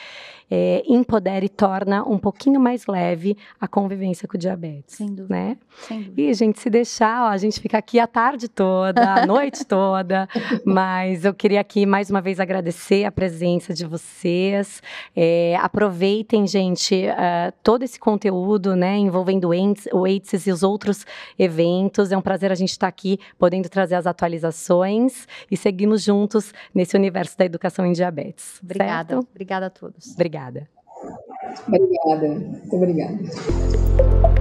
é, 0.50 0.84
empodera 0.88 1.46
e 1.46 1.50
torna 1.50 2.04
um 2.04 2.18
pouquinho 2.18 2.60
mais 2.60 2.88
leve 2.88 3.38
a 3.62 3.68
convivência 3.68 4.28
com 4.28 4.36
o 4.36 4.40
diabetes. 4.40 4.96
Sem 4.96 5.08
dúvida. 5.08 5.28
Né? 5.30 5.58
Sem 5.88 6.02
dúvida. 6.02 6.22
E, 6.22 6.34
gente, 6.34 6.60
se 6.60 6.70
deixar, 6.70 7.26
ó, 7.26 7.28
a 7.28 7.38
gente 7.38 7.60
fica 7.60 7.78
aqui 7.78 8.00
a 8.00 8.08
tarde 8.08 8.48
toda, 8.48 9.14
a 9.14 9.26
noite 9.26 9.64
toda, 9.66 10.28
mas 10.66 11.26
eu 11.26 11.34
queria 11.34 11.62
aqui 11.62 11.86
mais 11.86 12.10
uma 12.10 12.22
vez 12.22 12.40
agradecer 12.40 13.06
a 13.06 13.12
presença 13.12 13.72
de 13.72 13.86
vocês. 13.86 14.82
É, 15.16 15.56
aproveitem, 15.62 16.48
gente, 16.48 17.06
uh, 17.06 17.54
todo 17.62 17.84
esse 17.84 18.00
conteúdo, 18.00 18.76
né, 18.76 18.98
envolvendo 18.98 19.50
o 19.92 20.06
AIDS 20.06 20.48
e 20.48 20.52
os 20.52 20.64
outros 20.64 21.06
eventos. 21.38 22.12
É 22.12 22.18
um 22.18 22.22
prazer 22.22 22.52
a 22.52 22.56
gente 22.56 22.72
estar 22.72 22.88
aqui 22.88 23.20
podendo 23.38 23.70
trazer 23.70 23.96
as 23.96 24.08
atualizações 24.08 25.03
e 25.50 25.58
seguimos 25.58 26.04
juntos 26.04 26.54
nesse 26.74 26.96
universo 26.96 27.38
da 27.38 27.46
educação 27.46 27.86
em 27.86 27.92
diabetes. 27.92 28.60
Obrigada. 28.64 29.16
Certo? 29.16 29.28
Obrigada 29.30 29.66
a 29.68 29.70
todos. 29.70 30.14
Obrigada. 30.14 30.70
Obrigada. 31.68 32.28
Muito 32.28 32.76
obrigada. 32.76 34.33